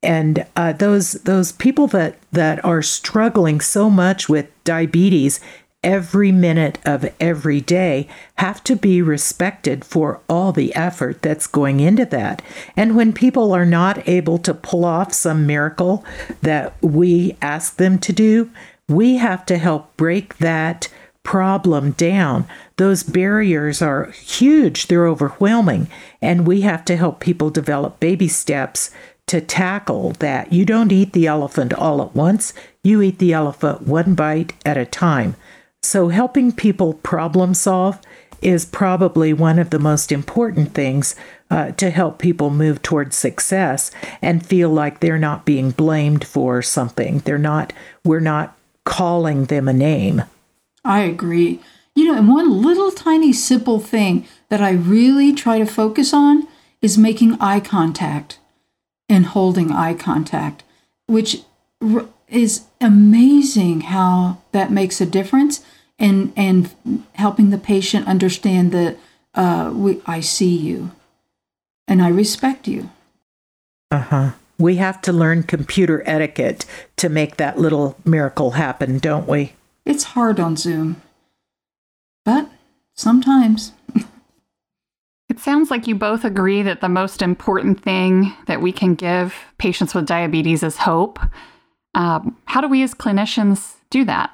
and 0.04 0.46
uh, 0.56 0.74
those 0.74 1.14
those 1.14 1.52
people 1.52 1.88
that 1.88 2.18
that 2.32 2.64
are 2.64 2.82
struggling 2.82 3.60
so 3.60 3.90
much 3.90 4.30
with 4.30 4.48
diabetes 4.64 5.40
every 5.88 6.34
minute 6.34 6.78
of 6.86 7.10
every 7.18 7.62
day 7.62 8.10
have 8.36 8.62
to 8.62 8.76
be 8.76 9.02
respected 9.02 9.86
for 9.86 10.20
all 10.28 10.52
the 10.52 10.76
effort 10.76 11.22
that's 11.22 11.48
going 11.48 11.80
into 11.80 12.04
that. 12.04 12.42
And 12.76 12.94
when 12.94 13.14
people 13.14 13.54
are 13.54 13.66
not 13.66 14.06
able 14.06 14.38
to 14.40 14.54
pull 14.54 14.84
off 14.84 15.14
some 15.14 15.48
miracle 15.48 16.04
that 16.42 16.74
we 16.84 17.38
ask 17.42 17.78
them 17.78 18.00
to 18.00 18.12
do, 18.12 18.52
we 18.90 19.16
have 19.16 19.46
to 19.46 19.58
help 19.58 19.96
break 19.96 20.38
that 20.40 20.90
problem 21.24 21.92
down. 21.92 22.46
Those 22.76 23.04
barriers 23.04 23.82
are 23.82 24.12
huge, 24.12 24.88
they're 24.88 25.08
overwhelming, 25.08 25.88
and 26.22 26.46
we 26.46 26.62
have 26.62 26.84
to 26.86 26.98
help 26.98 27.22
people 27.22 27.50
develop 27.50 28.02
baby 28.02 28.28
steps 28.28 28.92
to 29.28 29.40
tackle 29.40 30.12
that. 30.20 30.52
You 30.52 30.66
don't 30.66 30.92
eat 30.92 31.14
the 31.14 31.28
elephant 31.28 31.74
all 31.74 32.02
at 32.02 32.14
once, 32.14 32.54
you 32.84 33.02
eat 33.02 33.20
the 33.20 33.32
elephant 33.32 33.84
one 33.84 34.16
bite 34.16 34.54
at 34.66 34.78
a 34.78 34.86
time. 34.86 35.36
So, 35.84 36.10
helping 36.10 36.52
people 36.52 36.94
problem 36.94 37.54
solve 37.54 38.00
is 38.42 38.66
probably 38.66 39.34
one 39.34 39.58
of 39.60 39.70
the 39.70 39.80
most 39.80 40.12
important 40.12 40.74
things 40.74 41.16
uh, 41.50 41.72
to 41.72 41.90
help 41.90 42.20
people 42.20 42.50
move 42.50 42.82
towards 42.82 43.16
success 43.16 43.90
and 44.22 44.46
feel 44.46 44.70
like 44.70 45.00
they're 45.00 45.18
not 45.18 45.46
being 45.46 45.72
blamed 45.72 46.26
for 46.26 46.62
something. 46.62 47.20
They're 47.20 47.38
not, 47.38 47.74
we're 48.04 48.20
not 48.20 48.56
calling 48.86 49.46
them 49.46 49.68
a 49.68 49.74
name. 49.74 50.24
I 50.84 51.02
agree. 51.02 51.60
You 51.96 52.06
know, 52.06 52.18
and 52.18 52.30
one 52.30 52.62
little 52.62 52.92
tiny 52.92 53.34
simple 53.34 53.80
thing 53.80 54.28
that 54.50 54.62
I 54.62 54.72
really 54.72 55.34
try 55.34 55.58
to 55.58 55.66
focus 55.66 56.14
on 56.14 56.48
is 56.82 56.98
making 56.98 57.42
eye 57.42 57.60
contact 57.60 58.40
and 59.10 59.26
holding 59.26 59.72
eye 59.72 59.96
contact, 59.96 60.64
which 61.08 61.42
is 62.30 62.66
amazing 62.82 63.82
how 63.82 64.38
that 64.52 64.72
makes 64.72 65.00
a 65.00 65.06
difference 65.06 65.64
and 66.00 66.34
and 66.36 66.70
helping 67.14 67.50
the 67.50 67.58
patient 67.58 68.08
understand 68.08 68.72
that 68.72 68.98
uh, 69.34 69.72
we, 69.74 70.02
I 70.06 70.20
see 70.20 70.56
you 70.56 70.92
and 71.88 72.02
I 72.02 72.10
respect 72.10 72.68
you. 72.68 72.90
Uh 73.92 74.00
huh. 74.00 74.32
We 74.60 74.78
have 74.78 75.02
to 75.04 75.14
learn 75.14 75.44
computer 75.44 76.04
etiquette 76.06 76.66
to 76.98 77.10
make 77.10 77.38
that 77.38 77.60
little 77.60 77.96
miracle 78.04 78.52
happen, 78.52 78.98
don't 78.98 79.28
we? 79.28 79.54
It's 79.86 80.04
hard 80.04 80.40
on 80.40 80.58
Zoom, 80.58 81.02
but 82.26 82.50
sometimes. 82.96 83.72
It 85.30 85.40
sounds 85.40 85.70
like 85.70 85.88
you 85.88 85.96
both 85.96 86.24
agree 86.24 86.64
that 86.64 86.80
the 86.80 86.88
most 86.90 87.22
important 87.22 87.84
thing 87.84 88.34
that 88.48 88.62
we 88.62 88.72
can 88.72 88.96
give 88.96 89.36
patients 89.58 89.94
with 89.94 90.06
diabetes 90.08 90.64
is 90.64 90.78
hope. 90.78 91.20
Um, 91.98 92.38
how 92.46 92.62
do 92.62 92.68
we 92.68 92.84
as 92.84 92.94
clinicians 92.94 93.74
do 93.90 94.06
that? 94.06 94.30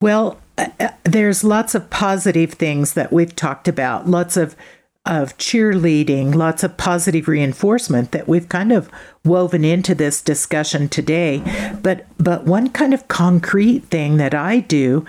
Well, 0.00 0.40
uh, 0.56 0.68
uh, 0.80 0.88
there's 1.04 1.44
lots 1.44 1.74
of 1.74 1.90
positive 1.90 2.54
things 2.54 2.94
that 2.94 3.12
we've 3.12 3.36
talked 3.36 3.68
about, 3.68 4.08
lots 4.08 4.36
of 4.36 4.56
of 5.04 5.38
cheerleading, 5.38 6.34
lots 6.34 6.64
of 6.64 6.76
positive 6.76 7.28
reinforcement 7.28 8.10
that 8.10 8.26
we've 8.26 8.48
kind 8.48 8.72
of 8.72 8.90
woven 9.24 9.64
into 9.64 9.94
this 9.94 10.20
discussion 10.20 10.88
today. 10.88 11.42
But 11.82 12.06
but 12.18 12.44
one 12.44 12.70
kind 12.70 12.92
of 12.94 13.06
concrete 13.06 13.84
thing 13.84 14.16
that 14.16 14.34
I 14.34 14.60
do 14.60 15.04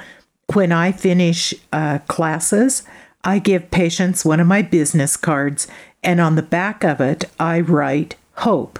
when 0.54 0.72
I 0.72 0.92
finish 0.92 1.54
uh, 1.72 2.00
classes, 2.08 2.84
I 3.24 3.40
give 3.40 3.72
patients 3.72 4.26
one 4.26 4.42
of 4.42 4.48
my 4.48 4.62
business 4.62 5.16
cards, 5.16 5.68
and 6.04 6.20
on 6.20 6.36
the 6.36 6.44
back 6.44 6.84
of 6.84 7.00
it, 7.00 7.26
I 7.40 7.62
write 7.62 8.16
hope. 8.36 8.80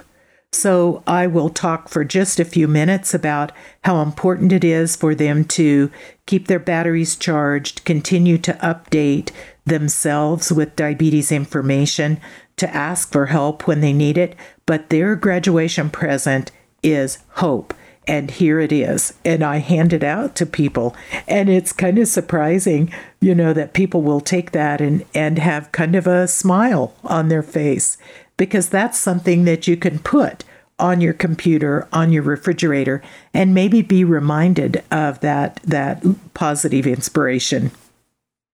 So 0.58 1.04
I 1.06 1.28
will 1.28 1.50
talk 1.50 1.88
for 1.88 2.02
just 2.04 2.40
a 2.40 2.44
few 2.44 2.66
minutes 2.66 3.14
about 3.14 3.52
how 3.84 4.02
important 4.02 4.52
it 4.52 4.64
is 4.64 4.96
for 4.96 5.14
them 5.14 5.44
to 5.44 5.88
keep 6.26 6.48
their 6.48 6.58
batteries 6.58 7.14
charged, 7.14 7.84
continue 7.84 8.38
to 8.38 8.54
update 8.54 9.30
themselves 9.64 10.50
with 10.50 10.74
diabetes 10.74 11.30
information, 11.30 12.20
to 12.56 12.74
ask 12.74 13.12
for 13.12 13.26
help 13.26 13.68
when 13.68 13.82
they 13.82 13.92
need 13.92 14.18
it, 14.18 14.34
but 14.66 14.90
their 14.90 15.14
graduation 15.14 15.90
present 15.90 16.50
is 16.82 17.18
hope 17.34 17.72
and 18.08 18.32
here 18.32 18.58
it 18.58 18.72
is. 18.72 19.14
And 19.24 19.44
I 19.44 19.58
hand 19.58 19.92
it 19.92 20.02
out 20.02 20.34
to 20.36 20.46
people. 20.46 20.96
And 21.28 21.48
it's 21.48 21.72
kind 21.72 22.00
of 22.00 22.08
surprising, 22.08 22.92
you 23.20 23.32
know, 23.32 23.52
that 23.52 23.74
people 23.74 24.02
will 24.02 24.20
take 24.20 24.50
that 24.50 24.80
and, 24.80 25.04
and 25.14 25.38
have 25.38 25.70
kind 25.70 25.94
of 25.94 26.08
a 26.08 26.26
smile 26.26 26.96
on 27.04 27.28
their 27.28 27.44
face 27.44 27.96
because 28.36 28.70
that's 28.70 28.98
something 28.98 29.44
that 29.44 29.68
you 29.68 29.76
can 29.76 30.00
put 30.00 30.44
on 30.78 31.00
your 31.00 31.12
computer, 31.12 31.88
on 31.92 32.12
your 32.12 32.22
refrigerator, 32.22 33.02
and 33.34 33.54
maybe 33.54 33.82
be 33.82 34.04
reminded 34.04 34.82
of 34.90 35.20
that 35.20 35.60
that 35.64 36.04
positive 36.34 36.86
inspiration. 36.86 37.70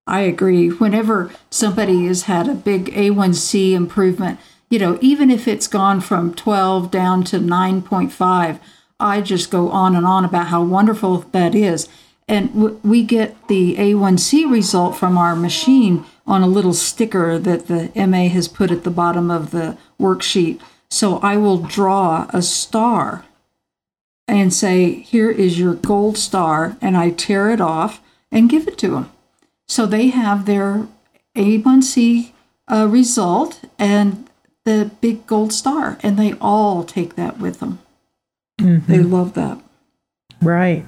I 0.07 0.21
agree. 0.21 0.69
Whenever 0.69 1.31
somebody 1.51 2.07
has 2.07 2.23
had 2.23 2.49
a 2.49 2.55
big 2.55 2.93
A1C 2.95 3.73
improvement, 3.73 4.39
you 4.69 4.79
know, 4.79 4.99
even 5.01 5.31
if 5.31 5.49
it's 5.49 5.67
gone 5.67 6.01
from 6.01 6.35
12 6.35 6.91
down 6.91 7.25
to 7.25 7.39
9.5, 7.39 8.59
I 9.01 9.21
just 9.21 9.51
go 9.51 9.71
on 9.71 9.97
and 9.97 10.07
on 10.07 10.25
about 10.25 10.49
how 10.49 10.63
wonderful 10.63 11.19
that 11.33 11.55
is. 11.55 11.89
And 12.29 12.53
w- 12.55 12.81
we 12.83 13.03
get 13.03 13.49
the 13.49 13.77
A1C 13.77 14.51
result 14.51 14.97
from 14.97 15.19
our 15.19 15.37
machine 15.37 16.05
on 16.27 16.43
a 16.43 16.47
little 16.47 16.73
sticker 16.73 17.39
that 17.39 17.67
the 17.67 17.91
MA 18.07 18.29
has 18.29 18.49
put 18.49 18.71
at 18.71 18.85
the 18.85 18.91
bottom 18.91 19.31
of 19.31 19.51
the 19.51 19.77
worksheet. 20.01 20.61
So 20.95 21.19
I 21.19 21.37
will 21.37 21.59
draw 21.59 22.29
a 22.33 22.41
star 22.41 23.25
and 24.29 24.55
say, 24.55 24.93
Here 25.01 25.29
is 25.29 25.59
your 25.59 25.75
gold 25.75 26.17
star, 26.17 26.77
and 26.81 26.97
I 26.97 27.11
tear 27.11 27.51
it 27.51 27.61
off 27.61 28.01
and 28.31 28.49
give 28.49 28.69
it 28.69 28.79
to 28.79 28.91
them. 28.91 29.11
So 29.67 29.87
they 29.87 30.11
have 30.11 30.47
their 30.47 30.87
A1C 31.35 32.31
uh, 32.71 32.87
result 32.89 33.65
and 33.77 34.31
the 34.65 34.93
big 35.01 35.27
gold 35.27 35.53
star, 35.53 35.99
and 36.01 36.17
they 36.17 36.35
all 36.35 36.85
take 36.85 37.17
that 37.17 37.41
with 37.41 37.59
them. 37.59 37.81
Mm-hmm. 38.61 38.93
They 38.93 39.01
love 39.01 39.35
that. 39.35 39.59
Right. 40.41 40.87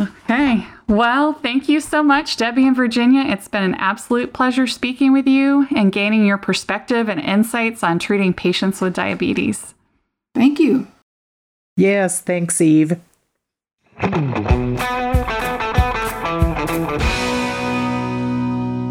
Okay. 0.00 0.68
Well, 0.90 1.34
thank 1.34 1.68
you 1.68 1.78
so 1.80 2.02
much, 2.02 2.36
Debbie 2.36 2.66
and 2.66 2.74
Virginia. 2.74 3.22
It's 3.22 3.46
been 3.46 3.62
an 3.62 3.76
absolute 3.76 4.32
pleasure 4.32 4.66
speaking 4.66 5.12
with 5.12 5.28
you 5.28 5.68
and 5.76 5.92
gaining 5.92 6.26
your 6.26 6.36
perspective 6.36 7.08
and 7.08 7.20
insights 7.20 7.84
on 7.84 8.00
treating 8.00 8.34
patients 8.34 8.80
with 8.80 8.94
diabetes. 8.94 9.74
Thank 10.34 10.58
you. 10.58 10.88
Yes, 11.76 12.20
thanks, 12.20 12.60
Eve. 12.60 12.98
To 14.00 14.08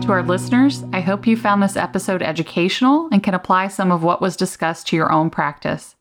our 0.07 0.23
listeners, 0.23 0.85
I 0.93 1.01
hope 1.01 1.27
you 1.27 1.35
found 1.35 1.61
this 1.61 1.75
episode 1.75 2.21
educational 2.21 3.09
and 3.11 3.21
can 3.21 3.33
apply 3.33 3.67
some 3.67 3.91
of 3.91 4.03
what 4.03 4.21
was 4.21 4.37
discussed 4.37 4.87
to 4.87 4.95
your 4.95 5.11
own 5.11 5.29
practice. 5.29 5.97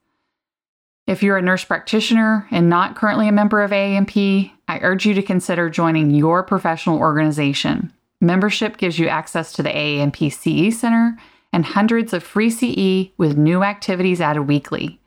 If 1.08 1.24
you're 1.24 1.38
a 1.38 1.42
nurse 1.42 1.64
practitioner 1.64 2.46
and 2.52 2.70
not 2.70 2.94
currently 2.94 3.26
a 3.26 3.32
member 3.32 3.62
of 3.62 3.72
AANP, 3.72 4.52
I 4.68 4.78
urge 4.82 5.06
you 5.06 5.14
to 5.14 5.22
consider 5.22 5.70
joining 5.70 6.10
your 6.10 6.42
professional 6.42 6.98
organization. 6.98 7.92
Membership 8.20 8.76
gives 8.76 8.98
you 8.98 9.08
access 9.08 9.52
to 9.54 9.62
the 9.62 9.70
AANP 9.70 10.30
CE 10.30 10.78
Center 10.78 11.16
and 11.52 11.64
hundreds 11.64 12.12
of 12.12 12.22
free 12.22 12.50
CE 12.50 13.10
with 13.16 13.38
new 13.38 13.62
activities 13.64 14.20
added 14.20 14.42
weekly. 14.42 15.00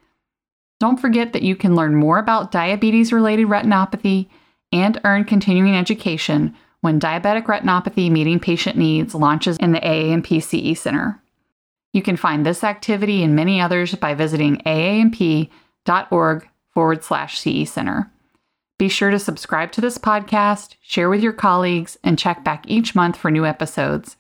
Don't 0.80 1.00
forget 1.00 1.34
that 1.34 1.44
you 1.44 1.56
can 1.56 1.76
learn 1.76 1.96
more 1.96 2.18
about 2.18 2.52
diabetes 2.52 3.14
related 3.14 3.48
retinopathy 3.48 4.28
and 4.72 5.00
earn 5.04 5.26
continuing 5.26 5.76
education 5.76 6.56
when 6.80 7.00
Diabetic 7.00 7.46
Retinopathy 7.46 8.10
Meeting 8.10 8.40
Patient 8.40 8.76
Needs 8.76 9.14
launches 9.14 9.58
in 9.58 9.74
the 9.74 9.80
AANP 9.80 10.42
CE 10.42 10.80
Center. 10.80 11.22
You 11.94 12.02
can 12.02 12.18
find 12.18 12.44
this 12.44 12.64
activity 12.64 13.22
and 13.22 13.36
many 13.36 13.62
others 13.62 13.94
by 13.94 14.16
visiting 14.16 14.58
aanp.org 14.66 15.50
forward 16.74 17.04
slash 17.04 17.38
CE 17.38 17.70
Center. 17.70 18.10
Be 18.82 18.90
sure 18.90 19.12
to 19.12 19.20
subscribe 19.20 19.72
to 19.74 19.82
this 19.82 20.00
podcast, 20.00 20.74
share 20.82 21.08
with 21.08 21.22
your 21.22 21.34
colleagues, 21.34 22.00
and 22.04 22.18
check 22.18 22.44
back 22.44 22.66
each 22.68 22.96
month 22.96 23.16
for 23.16 23.30
new 23.30 23.46
episodes. 23.46 24.18